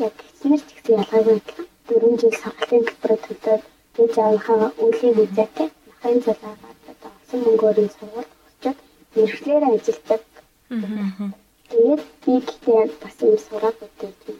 яг 0.06 0.14
ихснэр 0.28 0.60
ч 0.66 0.68
гэсэн 0.74 0.98
ялгаагүй 1.00 1.36
адилхан. 1.38 1.66
4 1.88 2.20
жил 2.20 2.34
сургалтын 2.42 2.82
төлбөрөд 2.86 3.22
төлөөд 3.26 3.62
гэж 3.96 4.12
аавынхаа 4.18 4.64
үлийг 4.84 5.16
үзээтэй. 5.24 5.68
Ахын 6.02 6.20
цалаагаад 6.24 6.78
одоо 6.92 7.10
олсон 7.18 7.40
мөнгөөр 7.44 7.78
нь 7.84 7.94
сургууль 7.96 8.25
өгчөөд 9.26 9.62
мэрхлээрээ 9.62 9.74
ажилтдаг. 9.76 10.22
Тэгээд 11.70 12.02
би 12.22 12.32
гэхдээ 12.46 12.82
бас 13.02 13.16
юм 13.26 13.36
сураад 13.46 13.78
өгдөг 13.86 14.12
тийм. 14.22 14.38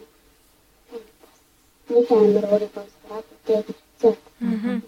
Нэг 1.91 2.07
амар 2.11 2.45
өөрийгөө 2.53 2.85
сураад 2.95 3.27
өгдөг. 3.57 4.17
Аа 4.41 4.79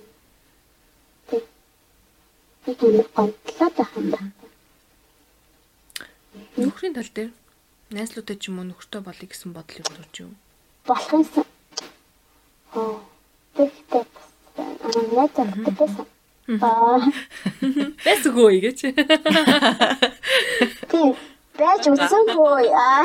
нэг 2.69 2.83
амар 2.83 3.07
гомдлоо 3.15 3.69
байх 3.77 3.91
юм 3.97 4.07
байна. 4.13 4.31
Нөхрийн 6.57 6.93
тал 6.93 7.11
дээр 7.15 7.31
найзлуудаа 7.95 8.37
ч 8.37 8.43
юм 8.49 8.59
уу 8.59 8.69
нөхөртөө 8.69 9.01
болъё 9.01 9.27
гэсэн 9.29 9.51
бодлыг 9.53 9.85
төрж 9.89 10.15
юу? 10.21 10.31
Болох 10.85 11.09
юмсан. 11.13 11.48
Аа. 16.67 16.99
Бэсгүй 18.05 18.59
гэж. 18.63 18.79
Тийм. 20.91 21.11
Бэж 21.59 21.83
үзсэнгүй. 21.91 22.65
Аа. 22.71 23.03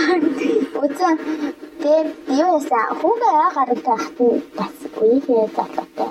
Үзэн. 0.82 1.16
Тэгээд 1.82 2.08
юу 2.40 2.50
ясаа 2.58 2.94
хүүгээ 2.98 3.38
гарагтай 3.54 3.96
хатан 4.02 4.42
бас 4.58 4.76
үеийнхээ 4.98 5.46
залуутай 5.56 6.10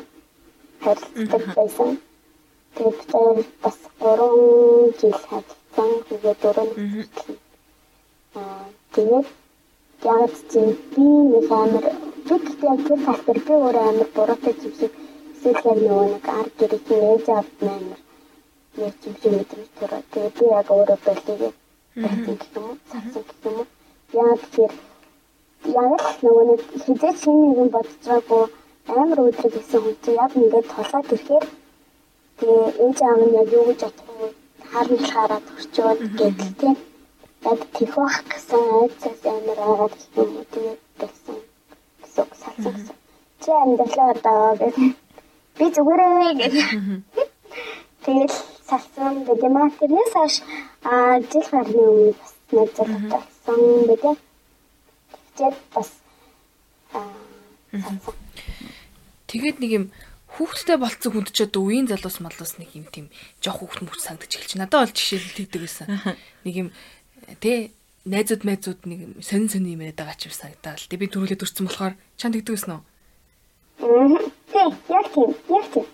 харилцдаг 0.83 1.43
байсан. 1.55 1.89
Тэгээд 2.75 2.99
тэр 3.11 3.37
бас 3.63 3.77
3 3.99 4.99
жил 4.99 5.15
хатсан 5.29 5.91
тэгээд 6.09 6.39
4 6.43 6.67
жил. 7.15 7.37
Аа 8.35 8.65
тэгээд 8.95 9.27
яг 10.03 10.31
тийм 10.51 10.69
би 10.93 11.07
нэг 11.31 11.51
амар 11.51 11.85
тэгтээ 12.27 12.69
яг 12.71 12.79
тэр 12.87 12.99
фактор 13.07 13.37
би 13.47 13.53
өөрөө 13.53 13.85
амар 13.89 14.09
буруутай 14.15 14.53
зүйлсийг 14.61 14.93
эсвэл 15.51 15.67
яг 15.71 15.79
нөгөө 15.83 16.07
нэг 16.13 16.25
ард 16.39 16.53
гэрэг 16.59 16.83
нээж 16.89 17.25
авт 17.37 17.57
амар 17.73 17.99
нэг 18.79 18.93
юм 19.03 19.15
шиг 19.21 19.33
мэдрэмж 19.35 19.69
төрөө. 19.77 20.01
Тэгээд 20.11 20.35
би 20.39 20.45
яг 20.59 20.67
өөрөө 20.75 20.99
болтыг 21.05 21.39
байсан 22.03 22.35
гэх 22.39 22.51
юм 22.55 22.65
уу? 22.69 22.77
Сарсан 22.91 23.23
гэх 23.27 23.39
юм 23.47 23.55
уу? 23.59 23.67
Яг 24.27 24.39
тэр 24.53 24.71
яг 25.85 26.01
нөгөө 26.25 26.45
нэг 26.49 26.61
хизээч 26.83 27.17
шинэ 27.23 27.41
нэгэн 27.47 27.69
бодож 27.75 28.01
байгаагүй 28.05 28.45
амар 28.99 29.19
өдрөг 29.27 29.53
гэсэн 29.55 29.81
хүн 29.83 29.95
чинь 30.03 30.19
яг 30.23 30.31
ингээд 30.39 30.71
толгойд 30.73 31.13
ирэхээр 31.15 31.45
Тэгээ 32.39 32.69
ээж 32.83 32.97
аав 33.07 33.19
нь 33.25 33.35
яг 33.41 33.49
юу 33.57 33.65
гэж 33.69 33.79
бодох 33.85 34.09
вэ? 34.19 34.27
Харамтлахаараа 34.71 35.41
төрчөөд 35.47 35.99
гэдэг 36.19 36.51
тийм. 36.59 36.75
Яг 37.49 37.59
тийх 37.75 37.93
бах 37.95 38.17
гэсэн 38.31 38.63
айцаас 38.79 39.21
амар 39.33 39.59
агаад 39.69 39.93
юм 40.21 40.29
уу 40.37 40.45
тэгээд 40.53 40.81
болсон. 40.99 41.37
Гэсэн 42.01 42.25
салсан 42.41 42.73
гэсэн. 42.75 42.97
Чи 43.41 43.49
амьдралаа 43.61 44.09
одоо 44.15 44.55
гэдэг. 44.61 45.02
Би 45.57 45.65
зүгээрээ 45.69 46.33
гэдэг. 46.41 46.65
Тэгэл 48.03 48.35
салсан 48.65 49.13
гэдэг 49.27 49.45
юм 49.45 49.57
аа. 49.57 49.69
Тэрнээс 49.69 50.13
хойш 50.13 50.35
аа 50.81 51.21
жил 51.21 51.47
гарны 51.53 51.81
өмнө 51.83 52.13
бас 52.17 52.33
нэг 52.49 52.69
зүйл 52.73 52.95
болсон 53.13 53.59
гэдэг. 53.89 54.17
Тэгээд 55.37 55.57
бас 55.73 55.89
аа. 56.93 57.13
Тэгээд 59.29 59.57
нэг 59.61 59.71
юм 59.71 59.85
хүүхдтэй 60.33 60.77
болцсон 60.81 61.11
хүнд 61.13 61.29
ч 61.29 61.45
одоо 61.45 61.69
үеийн 61.69 61.85
залуус 61.85 62.17
малуус 62.17 62.57
нэг 62.57 62.73
юм 62.73 62.89
тийм 62.89 63.13
жоох 63.37 63.61
хүүхд 63.61 63.85
мөч 63.85 64.01
сандж 64.01 64.33
эхэлж. 64.33 64.57
Надад 64.57 64.89
бол 64.89 64.97
жишээ 64.97 65.21
нь 65.21 65.37
тэгдэг 65.37 65.61
байсан. 65.61 65.87
Нэг 66.41 66.55
юм 66.57 66.69
тэ 67.37 67.69
найзууд 68.09 68.41
майзууд 68.41 68.81
нэг 68.89 68.99
сонин 69.21 69.49
сонин 69.53 69.77
юм 69.77 69.85
яриад 69.85 70.01
байгаа 70.01 70.17
ч 70.17 70.29
юм 70.29 70.33
санагдаа 70.33 70.73
л. 70.73 70.89
Тэ 70.89 70.97
би 70.97 71.05
төрүүлээд 71.05 71.45
өрцөн 71.45 71.69
болохоор 71.69 71.93
чанд 72.17 72.33
тэгдэг 72.41 72.53
байсан 72.57 72.71
уу? 72.77 72.83
Тий, 73.83 74.67
яг 74.89 75.07
тийм, 75.13 75.35
яг 75.49 75.65
тийм. 75.73 75.85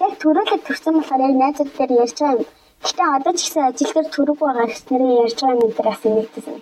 Яг 0.00 0.12
төрүүлээд 0.22 0.62
төрсөн 0.66 0.94
болохоор 0.98 1.22
яг 1.26 1.34
найзууд 1.40 1.70
дээр 1.78 1.92
ярьж 2.02 2.18
байгаа 2.18 2.38
юм. 2.42 2.48
Гэтэ 2.84 3.02
одоо 3.16 3.32
ч 3.32 3.40
гэсэн 3.46 3.62
ажил 3.70 3.92
дээр 3.94 4.08
төрөг 4.14 4.38
байгаа 4.42 4.66
гэснээр 4.66 5.02
ярьж 5.24 5.38
байгаа 5.40 5.62
юм 5.62 5.70
дээр 5.70 5.88
бас 5.88 6.00
нэгтэйсэн. 6.02 6.56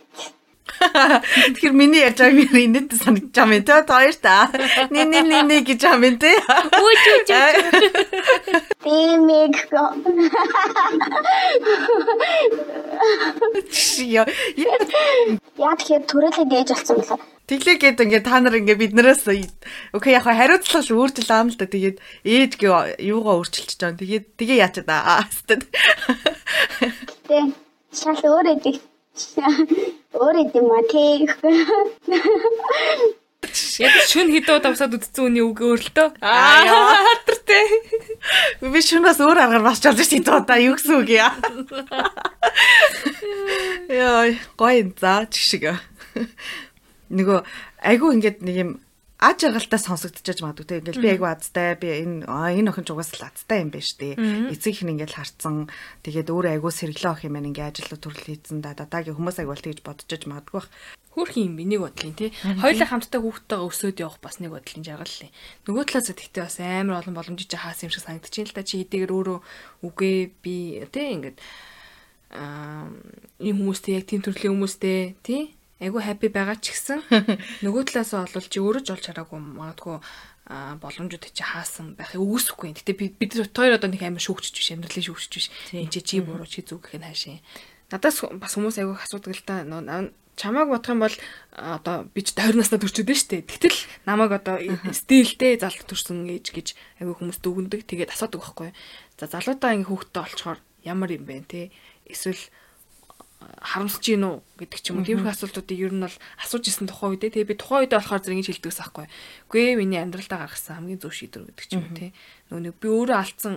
Тэгэхээр 1.54 1.74
миний 1.80 2.02
ярьж 2.04 2.18
байгааг 2.20 2.52
би 2.52 2.60
инээд 2.68 2.90
санагдаж 3.00 3.32
байгаа 3.32 3.56
юм 3.56 3.64
те. 3.64 3.72
Хоёр 3.88 4.16
та. 4.20 4.36
Ни 4.92 5.02
ни 5.08 5.20
ни 5.30 5.38
ни 5.48 5.56
гэж 5.68 5.80
байгаа 5.88 6.04
юм 6.04 6.16
те. 6.20 6.32
Үгүй 6.76 6.94
ч 7.00 7.06
үгүй. 7.16 7.52
Бимиг. 8.84 9.56
Яа. 14.04 14.24
Яа 15.64 15.74
тэгэхээр 15.78 16.04
төрөлөө 16.10 16.46
дээж 16.52 16.68
болсон 16.76 16.96
болоо. 17.00 17.33
Тэглээ 17.44 17.76
гээд 17.76 18.00
ингээ 18.00 18.24
та 18.24 18.40
нар 18.40 18.56
ингээ 18.56 18.80
биднээс 18.80 19.28
окей 19.92 20.16
яг 20.16 20.24
хариуцлага 20.24 20.88
л 20.88 20.96
өөрчлөл 20.96 21.32
аам 21.32 21.52
л 21.52 21.60
да. 21.60 21.68
Тэгээд 21.68 22.00
ээж 22.24 22.52
гээ 22.56 23.04
юугаа 23.04 23.44
өөрчилчихэж 23.44 23.80
байгаа. 23.84 24.00
Тэгээд 24.00 24.24
тэгээ 24.40 24.60
яачаа 24.64 24.84
да. 24.88 25.28
Тэ 27.28 27.52
шал 27.92 28.24
өөрөө 28.24 28.56
дих 28.64 28.80
Өөр 29.14 30.42
юм 30.42 30.74
а 30.74 30.82
тий. 30.90 31.22
Яг 33.78 33.94
шүн 34.10 34.34
хідөө 34.34 34.58
давсаад 34.64 34.96
үдцэн 34.98 35.22
үний 35.28 35.44
үг 35.44 35.60
өөрлөлтөө. 35.62 36.08
Аа 36.18 36.66
хатартай. 36.66 37.62
Би 38.58 38.82
шүнээс 38.82 39.22
өөр 39.22 39.38
аргаар 39.38 39.62
басч 39.62 39.86
олж 39.86 40.02
хідөө 40.02 40.42
удаа 40.42 40.58
юу 40.58 40.74
гэсэн 40.74 40.98
үг 40.98 41.14
яа. 41.14 41.30
Яа, 44.02 44.34
гоё 44.58 44.90
за 44.98 45.30
чиг 45.30 45.46
шиг. 45.46 45.70
Нөгөө 47.14 47.38
айгу 47.86 48.10
ингээд 48.10 48.42
нэг 48.42 48.56
юм 48.58 48.70
аж 49.24 49.46
аргалтай 49.46 49.80
сонсогдчихэж 49.80 50.42
магадгүй 50.42 50.66
те. 50.66 50.78
Ингээл 50.82 51.00
би 51.00 51.10
айгу 51.14 51.26
азтай 51.30 51.78
би 51.78 51.88
энэ 52.02 52.26
энэ 52.26 52.68
охин 52.68 52.84
ч 52.84 52.90
угаасаа 52.92 53.30
азтай 53.30 53.62
юм 53.62 53.70
байна 53.70 53.86
штэ 53.86 54.18
эцэг 54.52 54.74
их 54.74 54.82
ингээл 54.84 55.16
харцсан. 55.16 55.70
Тэгээд 56.02 56.28
өөрөө 56.34 56.52
айгу 56.58 56.68
сэргэлээ 56.68 57.12
ох 57.14 57.22
юм 57.24 57.38
ингээ 57.38 57.70
ажил 57.70 57.94
төрөл 57.94 58.26
хийцэн 58.26 58.60
да 58.60 58.74
дадагийн 58.74 59.16
хүмүүс 59.16 59.38
айгу 59.40 59.54
тэгж 59.54 59.80
бодчихж 59.86 60.26
магадгүй 60.26 60.58
бах. 60.60 60.68
Хөрхийн 61.14 61.54
юм 61.54 61.56
би 61.56 61.64
нэг 61.64 61.80
бодлын 61.86 62.18
тий. 62.18 62.34
Хоёулаа 62.42 62.88
хамтдаа 62.90 63.22
хүүхдтэйгээ 63.22 63.68
өсөөд 63.70 64.02
явах 64.02 64.18
бас 64.18 64.42
нэг 64.42 64.50
бодлын 64.50 64.82
жаргал 64.82 65.14
лээ. 65.14 65.30
Нөгөө 65.70 65.84
талаас 65.86 66.10
гэхдээ 66.10 66.42
бас 66.42 66.58
амар 66.58 66.98
олон 66.98 67.14
боломжтой 67.14 67.58
хаасан 67.62 67.86
юм 67.86 67.94
шиг 67.94 68.02
санагдчихээн 68.02 68.50
л 68.50 68.56
та 68.58 68.66
чи 68.66 68.82
хэдийгээр 68.82 69.14
өөрөө 69.14 69.38
үгээ 69.86 70.18
би 70.42 70.82
тий 70.90 71.06
ингээд 71.14 71.38
аа 72.34 72.90
ийм 73.38 73.62
хүмүүстэй 73.62 74.02
яг 74.02 74.10
тийм 74.10 74.26
төрлийн 74.26 74.58
хүмүүстэй 74.58 75.14
тий 75.22 75.54
айгүй 75.82 76.02
хаппи 76.02 76.28
байгаа 76.30 76.58
ч 76.60 76.74
гэсэн 76.74 77.02
нөгөө 77.64 77.82
талаас 77.90 78.14
олвол 78.14 78.46
чи 78.46 78.58
өөрөө 78.62 78.82
ч 78.84 78.88
олж 78.94 79.04
хараагүй 79.10 79.40
магадгүй 79.40 79.96
боломжууд 80.44 81.24
чи 81.32 81.40
хаасан 81.40 81.96
байхыг 81.96 82.20
үгүйсэхгүй. 82.20 82.76
Гэтэ 82.76 82.92
бид 82.92 83.14
бид 83.16 83.32
хоёр 83.32 83.80
одоо 83.80 83.88
нэг 83.88 84.04
амар 84.04 84.20
шүүгчж 84.20 84.52
биш, 84.52 84.68
амьдралын 84.76 85.08
шүүгчж 85.08 85.32
биш. 85.32 85.48
Энд 85.72 85.96
чи 85.96 86.00
чи 86.04 86.20
буруу 86.20 86.44
чи 86.44 86.60
зүг 86.60 86.84
гэх 86.84 87.00
нь 87.00 87.08
хаашаа. 87.08 87.40
Надаас 87.88 88.20
бас 88.36 88.52
хүмүүс 88.52 88.76
айгүй 88.76 88.96
асуудаг 89.00 89.32
л 89.32 89.44
та 89.48 89.64
чамааг 90.36 90.68
бодох 90.68 90.92
юм 90.92 91.00
бол 91.00 91.16
одоо 91.54 92.10
би 92.12 92.20
ч 92.22 92.34
20 92.34 92.58
наснаа 92.58 92.82
төрчөөд 92.82 93.08
нь 93.08 93.16
штэ. 93.16 93.46
Тэгтэл 93.46 93.78
намайг 94.04 94.34
одоо 94.34 94.58
стилтэй 94.90 95.56
залуу 95.56 95.86
төрсөн 95.86 96.26
ээж 96.26 96.46
гэж 96.50 96.68
айгүй 97.00 97.14
хүмүүс 97.14 97.38
дүгндэг. 97.40 97.86
Тэгээд 97.86 98.12
асуудаг 98.12 98.42
байхгүй. 98.42 98.70
За 99.16 99.30
залуутаа 99.30 99.78
ингээ 99.78 99.90
хүүхдтэй 99.90 100.22
олцохоор 100.26 100.58
ямар 100.82 101.10
юм 101.14 101.24
бэ 101.24 101.46
те? 101.46 101.70
Эсвэл 102.04 102.42
харамсаж 103.60 104.04
гин 104.04 104.24
үү 104.24 104.36
гэдэг 104.60 104.80
ч 104.80 104.86
юм 104.90 105.00
уу. 105.00 105.08
Тиймэрхүү 105.08 105.32
асуултуудыг 105.34 105.78
ер 105.78 105.92
нь 105.94 106.04
бол 106.04 106.16
асууж 106.40 106.64
исэн 106.68 106.88
тухайн 106.88 107.16
үедээ 107.16 107.30
тэгээ 107.34 107.50
би 107.50 107.56
тухайн 107.58 107.82
үедээ 107.84 107.98
болохоор 108.00 108.22
зэрэг 108.24 108.38
ингэж 108.40 108.48
хэлдэгс 108.54 108.80
аахгүй. 108.84 109.06
Үгүй 109.48 109.60
ээ 109.64 109.78
миний 109.80 110.00
амьдралдаа 110.00 110.38
гаргасан 110.46 110.74
хамгийн 110.80 111.00
зөв 111.00 111.12
шийдвэр 111.14 111.48
гэдэг 111.50 111.66
ч 111.68 111.72
юм 111.76 111.84
уу 111.84 111.96
тий. 111.96 112.10
Нөгөө 112.50 112.74
би 112.78 112.88
өөрөө 112.88 113.18
алдсан 113.18 113.54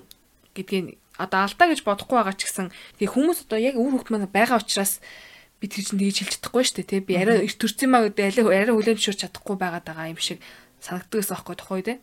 гэдгийг 0.57 0.85
одоо 1.17 1.39
алдаа 1.45 1.67
гэж 1.73 1.79
бодохгүй 1.81 2.17
байгаа 2.17 2.35
ч 2.37 2.41
гэсэн 2.45 2.67
тэгээ 3.01 3.13
хүмүүс 3.13 3.39
одоо 3.49 3.59
яг 3.61 3.75
үр 3.77 3.93
хөвгт 3.97 4.09
маань 4.13 4.29
байгаа 4.29 4.61
учраас 4.61 5.01
би 5.57 5.65
тэр 5.65 5.83
чинь 5.85 6.01
тэгж 6.01 6.17
хэлж 6.21 6.33
чадахгүй 6.37 6.63
шүү 6.65 6.77
дээ 6.81 6.89
тий. 6.89 7.01
Би 7.01 7.13
арай 7.17 7.45
эрт 7.45 7.57
төрсөн 7.57 7.89
маа 7.89 8.05
гэдэг 8.05 8.45
арай 8.45 8.69
арай 8.69 8.73
хүлэн 8.77 8.97
зөвшөөрч 9.01 9.21
чадахгүй 9.25 9.55
байгаад 9.57 9.85
байгаа 9.89 10.13
юм 10.13 10.21
шиг 10.21 10.39
санагддаг 10.81 11.17
гэсэн 11.17 11.33
аахгүй 11.33 11.55
тухайн 11.57 11.77
үедээ. 11.81 11.97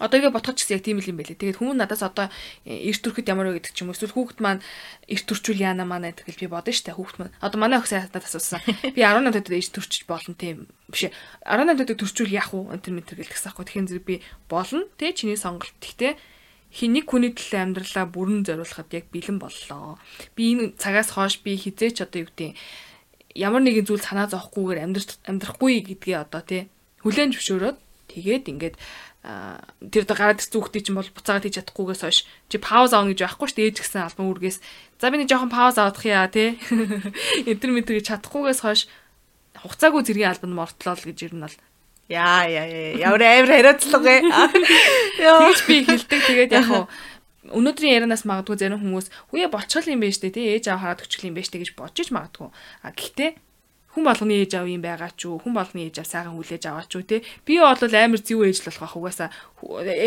Одоо 0.00 0.16
ингээ 0.16 0.32
бодхоч 0.32 0.64
гэсэн 0.64 0.80
яг 0.80 0.84
тийм 0.88 0.98
л 1.00 1.10
юм 1.10 1.20
байлээ. 1.20 1.36
Тэгээд 1.36 1.60
хүмүүс 1.60 1.76
надаас 1.76 2.00
одоо 2.00 2.32
эрт 2.64 3.02
төрөхөд 3.04 3.28
ямар 3.28 3.52
вэ 3.52 3.60
гэдэг 3.60 3.72
ч 3.76 3.84
юм 3.84 3.92
уу. 3.92 3.96
Эсвэл 3.96 4.16
хүүхэд 4.16 4.40
маань 4.40 4.64
эрт 5.04 5.26
төрчүүл 5.28 5.60
яана 5.60 5.84
манай 5.84 6.16
гэдэг 6.16 6.40
би 6.40 6.48
бодно 6.48 6.72
штэ 6.72 6.96
хүүхэд 6.96 7.18
маань. 7.20 7.36
Одоо 7.44 7.58
манай 7.60 7.76
охин 7.76 8.00
надад 8.00 8.24
асуусан. 8.24 8.64
Би 8.96 9.04
18 9.04 9.36
төдөд 9.36 9.52
эрт 9.52 9.72
төрчих 9.76 10.08
болно 10.08 10.32
тийм 10.32 10.64
биш. 10.88 11.12
18 11.44 11.76
төдөд 11.76 12.00
төрчүүл 12.00 12.32
яах 12.32 12.56
вэ? 12.56 12.72
Энтер 12.72 12.96
мэтер 12.96 13.20
гэлдэгсэн 13.20 13.52
аахгүй. 13.52 13.64
Тэгэхээр 13.68 13.88
зэрэг 13.92 14.06
би 14.08 14.16
болно. 14.48 14.88
Тэ 14.96 15.12
чиний 15.12 15.36
сонголт. 15.36 15.76
Гэхдээ 15.76 16.16
хэнийг 16.72 17.04
хүний 17.04 17.36
төлөө 17.36 17.60
амьдралаа 17.60 18.08
бүрэн 18.08 18.48
зориулахад 18.48 18.88
яг 18.96 19.12
бэлэн 19.12 19.36
боллоо. 19.36 20.00
Би 20.32 20.56
энэ 20.56 20.72
цагаас 20.80 21.12
хойш 21.12 21.44
би 21.44 21.60
хизээч 21.60 22.00
одоо 22.00 22.24
юу 22.24 22.32
гэдэг 22.32 22.56
ямар 23.36 23.60
нэгэн 23.64 23.84
зүйл 23.84 24.00
санаа 24.00 24.28
зовхгүйгээр 24.28 24.80
амьдрах 24.80 25.20
амьдрахгүй 25.28 25.84
гэдгээ 25.84 26.16
одоо 26.16 26.42
тий 26.44 26.68
хүлэн 27.04 27.32
зөвшөөрөөд 27.32 27.78
тэгээд 28.12 28.44
ингээд 28.52 28.76
тэр 29.22 30.02
дэ 30.02 30.14
гараад 30.18 30.42
ирсэн 30.42 30.58
хүүхдээ 30.58 30.82
чинь 30.82 30.98
бол 30.98 31.06
буцаагаад 31.06 31.46
хийж 31.46 31.56
чадахгүйгээс 31.62 32.02
хойш 32.02 32.18
чи 32.50 32.58
пауз 32.58 32.90
аавна 32.90 33.14
гэж 33.14 33.22
байхгүй 33.22 33.46
шүү 33.46 33.58
дээ 33.62 33.68
ээж 33.70 33.78
гисэн 33.78 34.02
албан 34.02 34.26
үүргээс 34.34 34.58
за 34.98 35.06
би 35.14 35.16
нэг 35.22 35.30
жоохон 35.30 35.54
пауз 35.54 35.78
авах 35.78 36.02
яа 36.02 36.26
тий? 36.26 36.58
Энтер 37.46 37.70
мэтэр 37.70 38.02
гэж 38.02 38.06
чадахгүйгээс 38.10 38.60
хойш 38.66 38.90
хугацаагүй 39.62 40.02
зэргийн 40.02 40.34
албанд 40.34 40.58
мортлоо 40.58 40.98
л 40.98 41.06
гэж 41.06 41.18
ер 41.30 41.34
нь 41.38 41.44
бол. 41.46 41.58
Яа 42.10 42.50
яа 42.50 42.66
ямар 42.98 43.22
амар 43.22 43.50
хариуцлага 43.54 44.10
тэгж 45.22 45.58
би 45.70 45.76
хэлдэг 45.86 46.20
тэгээд 46.26 46.50
яг 46.58 46.66
хуу 46.66 46.84
өнөөдрийн 47.62 48.02
ярианаас 48.02 48.26
магадгүй 48.26 48.58
зарим 48.58 48.82
хүмүүс 48.82 49.06
үе 49.30 49.46
болчихл 49.46 49.94
юм 49.94 50.02
байна 50.02 50.18
дээ 50.18 50.34
тий? 50.34 50.46
Ээж 50.58 50.66
аав 50.66 50.82
хараад 50.82 51.02
өчгөл 51.06 51.30
юм 51.30 51.38
байна 51.38 51.50
дээ 51.50 51.62
гэж 51.62 51.70
бодож 51.78 52.08
магадгүй. 52.10 52.50
А 52.82 52.90
гэхдээ 52.90 53.30
хүн 53.92 54.04
болгоны 54.08 54.40
ээж 54.40 54.56
аав 54.56 54.68
юм 54.72 54.80
байгаа 54.80 55.12
ч 55.12 55.28
үү 55.28 55.44
хүн 55.44 55.52
болгоны 55.52 55.84
ээж 55.92 56.00
аав 56.00 56.08
сайхан 56.08 56.32
хүлээж 56.32 56.64
аваа 56.64 56.88
ч 56.88 56.96
үү 56.96 57.04
те 57.04 57.16
би 57.44 57.60
бол 57.60 57.76
амар 57.76 58.20
зэв 58.24 58.40
ээж 58.40 58.58
л 58.64 58.68
болох 58.72 58.96
угаасаа 58.96 59.28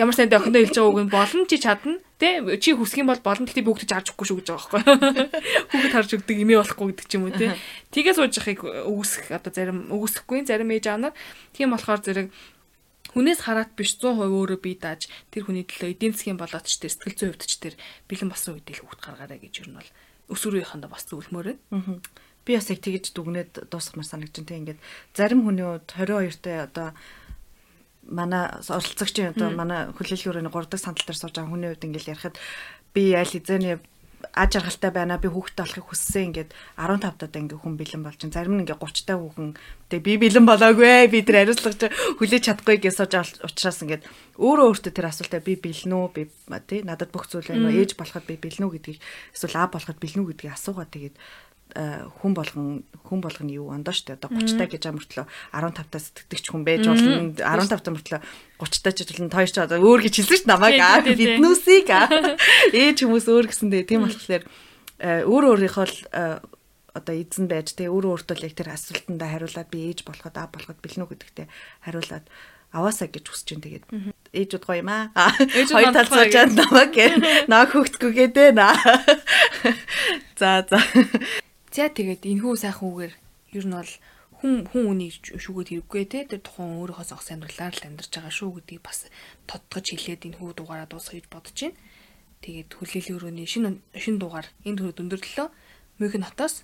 ямар 0.01 0.15
сайн 0.17 0.33
охиндоо 0.33 0.61
хэлж 0.65 0.75
байгаа 0.75 0.89
үг 0.89 1.01
нь 1.05 1.13
болно 1.13 1.45
чи 1.45 1.57
чадна 1.61 2.01
те 2.17 2.41
чи 2.57 2.73
хүсэх 2.73 3.05
юм 3.05 3.13
бол 3.13 3.21
болно 3.21 3.45
гэхдээ 3.45 3.61
хүүхдэд 3.61 3.93
харж 3.93 4.07
өгөхгүй 4.09 4.25
шүү 4.25 4.37
гэж 4.41 4.47
байгаа 4.49 4.71
байхгүй. 4.73 5.25
Хүүхдэд 5.69 5.93
харж 5.93 6.09
өгдөг 6.17 6.37
имээ 6.41 6.59
болохгүй 6.65 6.85
гэдэг 6.97 7.05
ч 7.05 7.13
юм 7.13 7.23
уу 7.29 7.37
те 7.37 7.53
тгээ 7.93 8.13
сууж 8.17 8.33
яхахыг 8.33 8.61
өгсөх 8.89 9.25
одоо 9.29 9.51
зарим 9.53 9.79
өгсөхгүй 9.93 10.49
зарим 10.49 10.73
ээж 10.73 10.85
аав 10.89 10.99
нар 11.05 11.13
тийм 11.53 11.69
болохоор 11.69 12.01
зэрэг 12.01 12.27
хүнээс 13.13 13.39
хараат 13.45 13.71
биш 13.77 13.95
100% 14.01 14.33
өөрөө 14.33 14.59
бие 14.59 14.81
дааж 14.81 15.07
тэр 15.29 15.45
хүний 15.45 15.63
төлөө 15.63 15.93
эдийн 15.93 16.11
засгийн 16.17 16.41
болоод 16.41 16.65
ч 16.67 16.81
тэр 16.81 16.91
сэтгэл 16.91 17.15
зүйн 17.15 17.31
хувьд 17.31 17.47
ч 17.47 17.55
тэр 17.63 17.75
бэлэн 18.11 18.27
болсон 18.27 18.59
үедээ 18.59 18.75
л 18.75 18.83
хүүхд 18.83 18.99
гаргаарай 18.99 19.39
гэж 19.39 19.53
юу 19.63 19.67
нь 19.71 19.77
бол 19.79 19.89
өсвөрийнхөндөө 20.35 20.91
бас 20.91 21.03
зөвлөмөр 21.07 21.47
байна 21.71 22.01
би 22.45 22.55
бас 22.55 22.69
яг 22.69 22.79
тэгэж 22.79 23.11
дүгнээд 23.11 23.51
дуусгамар 23.73 24.07
санагдаж 24.07 24.45
байна. 24.45 24.61
Ингээд 24.61 24.79
зарим 25.17 25.43
хүний 25.43 25.65
хувьд 25.65 25.89
22-тай 25.97 26.69
одоо 26.69 26.93
манай 28.05 28.49
оролцогчийн 28.69 29.33
одоо 29.33 29.49
манай 29.51 29.89
хүлээлгийн 29.97 30.31
өрөөний 30.31 30.53
3 30.53 30.69
дахь 30.69 30.85
сандал 30.85 31.05
дээр 31.05 31.17
сууж 31.17 31.33
байгаа 31.33 31.51
хүний 31.51 31.69
хувьд 31.73 31.85
ингээд 31.89 32.11
ярихад 32.13 32.35
би 32.93 33.17
аль 33.17 33.33
хэзээний 33.33 33.81
аж 34.33 34.57
аргалтай 34.57 34.91
байна 34.91 35.17
би 35.17 35.29
хүүхдтэй 35.29 35.65
болохыг 35.65 35.85
хүссэн 35.89 36.23
ингээд 36.31 36.51
15 36.77 37.19
таад 37.19 37.35
ингээд 37.35 37.61
хүн 37.61 37.75
бэлэн 37.77 38.03
болж 38.05 38.17
чинь 38.17 38.33
зарим 38.33 38.57
нь 38.57 38.63
ингээд 38.65 38.81
30 38.81 39.05
таа 39.05 39.17
хүүхэн 39.21 39.49
тэгээ 39.89 40.05
би 40.05 40.13
бэлэн 40.23 40.45
болоогүй 40.45 41.09
би 41.11 41.19
тэр 41.21 41.37
хариуцлагч 41.45 41.81
хүлээж 42.17 42.43
чадахгүй 42.45 42.77
гэж 42.81 42.93
сууж 42.95 43.13
учраас 43.45 43.79
ингээд 43.85 44.03
өөрөө 44.39 44.65
өөртөө 44.65 44.93
тэр 44.95 45.07
асуултаа 45.09 45.41
би 45.45 45.53
бэлэн 45.59 45.93
үү 45.93 46.09
би 46.15 46.21
тий 46.65 46.81
надад 46.81 47.09
бүх 47.13 47.29
зүйл 47.29 47.45
байна 47.45 47.69
уу 47.69 47.77
ээж 47.77 47.97
болоход 47.99 48.25
би 48.25 48.35
бэлэн 48.39 48.65
үү 48.65 48.73
гэдгийг 48.79 48.99
эсвэл 49.35 49.57
аа 49.59 49.69
болоход 49.69 49.97
бэлэн 50.01 50.21
үү 50.25 50.29
гэдгийг 50.33 50.55
асуугаад 50.55 50.91
тэгээд 50.93 51.15
хүн 51.73 52.33
болгон 52.37 52.85
хүн 53.03 53.19
болгоны 53.19 53.51
юу 53.51 53.73
ондоо 53.73 53.91
штэ. 53.91 54.15
Одоо 54.15 54.31
30 54.31 54.55
таа 54.61 54.69
гэж 54.69 54.83
амартлаа 54.85 55.27
15 55.51 55.91
таа 55.91 56.01
сэтгэдэгч 56.01 56.45
хүн 56.53 56.63
байж 56.63 56.85
болно. 56.85 57.33
15 57.35 57.67
таа 57.81 57.93
мөртлөө 57.93 58.21
30 58.61 58.83
таа 58.85 58.93
ч 58.93 58.99
болно. 59.09 59.33
Тоо 59.33 59.45
ч 59.49 59.57
одоо 59.59 59.79
өөр 59.81 60.01
гэж 60.05 60.13
хэлсэн 60.23 60.39
ш 60.39 60.43
намайг 60.47 60.79
биднүүсийг 61.03 61.89
ээж 62.79 62.97
хүмүүс 63.03 63.27
өөр 63.27 63.45
гэсэндээ 63.49 63.83
тийм 63.89 64.07
болохоор 64.07 64.43
э, 65.01 65.27
өөр 65.27 65.43
өөрийнхөө 65.51 65.87
э, 66.15 66.39
одоо 66.95 67.13
эзэн 67.17 67.51
байж 67.51 67.75
тэ 67.75 67.91
өөрөө 67.91 68.23
өөртөө 68.23 68.35
л 68.39 68.47
яг 68.47 68.55
тэр 68.55 68.71
асуултандаа 68.71 69.29
хариулаад 69.35 69.67
би 69.67 69.91
ээж 69.91 70.07
болоход 70.07 70.35
аа 70.39 70.47
болоход 70.47 70.79
бэлнэ 70.79 71.03
үү 71.03 71.11
гэдэгтээ 71.11 71.47
хариулаад 71.83 72.25
аваасаа 72.71 73.11
гэж 73.11 73.25
хүсэж 73.27 73.47
байна. 73.51 73.65
Тэгээд 73.67 73.85
ээжүүд 74.31 74.63
гоё 74.63 74.79
юм 74.79 74.91
аа. 74.91 75.11
Хоёр 75.11 75.91
тал 75.91 76.07
цаажаад 76.07 76.55
намайг 76.55 76.95
наа 77.51 77.67
хөгтгүйгээ 77.67 78.29
дээ 78.31 78.51
наа. 78.55 78.75
За 80.39 80.63
за. 80.63 80.79
За 81.75 81.91
тэгээд 81.91 82.23
энэхүү 82.23 82.55
сайхан 82.55 82.87
үгээр 82.87 83.13
ер 83.59 83.65
нь 83.67 83.75
бол 83.75 83.91
хүн 84.39 84.63
хүн 84.71 84.83
үнийг 84.95 85.27
шүүгээд 85.27 85.83
хэрэггүй 85.83 86.03
те 86.07 86.23
тэр 86.23 86.39
тухайн 86.39 86.79
өөрийнхөө 86.79 87.03
зогс 87.03 87.35
амьдралаар 87.35 87.75
л 87.75 87.87
амьдарч 87.91 88.15
байгаа 88.15 88.31
шүү 88.31 88.63
гэдгийг 88.63 88.79
бас 88.79 89.11
тодтогч 89.43 89.91
хэлээд 89.91 90.39
энэхүү 90.39 90.55
дугаараа 90.55 90.87
дуусгах 90.87 91.19
гэж 91.19 91.27
бодож 91.27 91.51
байна. 91.59 91.75
Тэгээд 92.47 92.69
хүлээлийн 92.79 93.17
өрөөний 93.19 93.43
шинэ 93.43 93.69
шинэ 93.91 94.19
дугаар 94.23 94.47
энэ 94.63 94.77
төрөд 94.79 95.03
өндөрлөлөө 95.03 95.47
Мюнхен 95.99 96.23
хотоос 96.23 96.63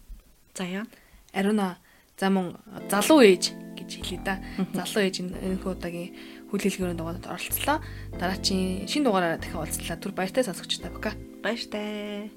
заяа 0.55 0.87
Ариуна 1.35 1.83
за 2.15 2.31
мөн 2.31 2.55
залуу 2.87 3.19
ээж 3.19 3.51
гэж 3.75 3.89
хэлээ 3.99 4.23
да. 4.23 4.39
Залуу 4.71 5.03
ээж 5.03 5.27
энэхүү 5.27 5.75
удаагийн 5.75 6.15
хүлээлгийн 6.55 6.87
өрөөнд 6.87 6.99
дугаард 7.03 7.27
оролцлоо. 7.27 7.83
Дараачийн 8.15 8.87
шинэ 8.87 9.11
дугаараараа 9.11 9.43
дахин 9.43 9.59
уулзлаа. 9.59 9.99
Түр 9.99 10.15
баяртай 10.15 10.47
сонсогчтой 10.47 10.87
бака. 10.87 11.19
Баяртай. 11.43 12.31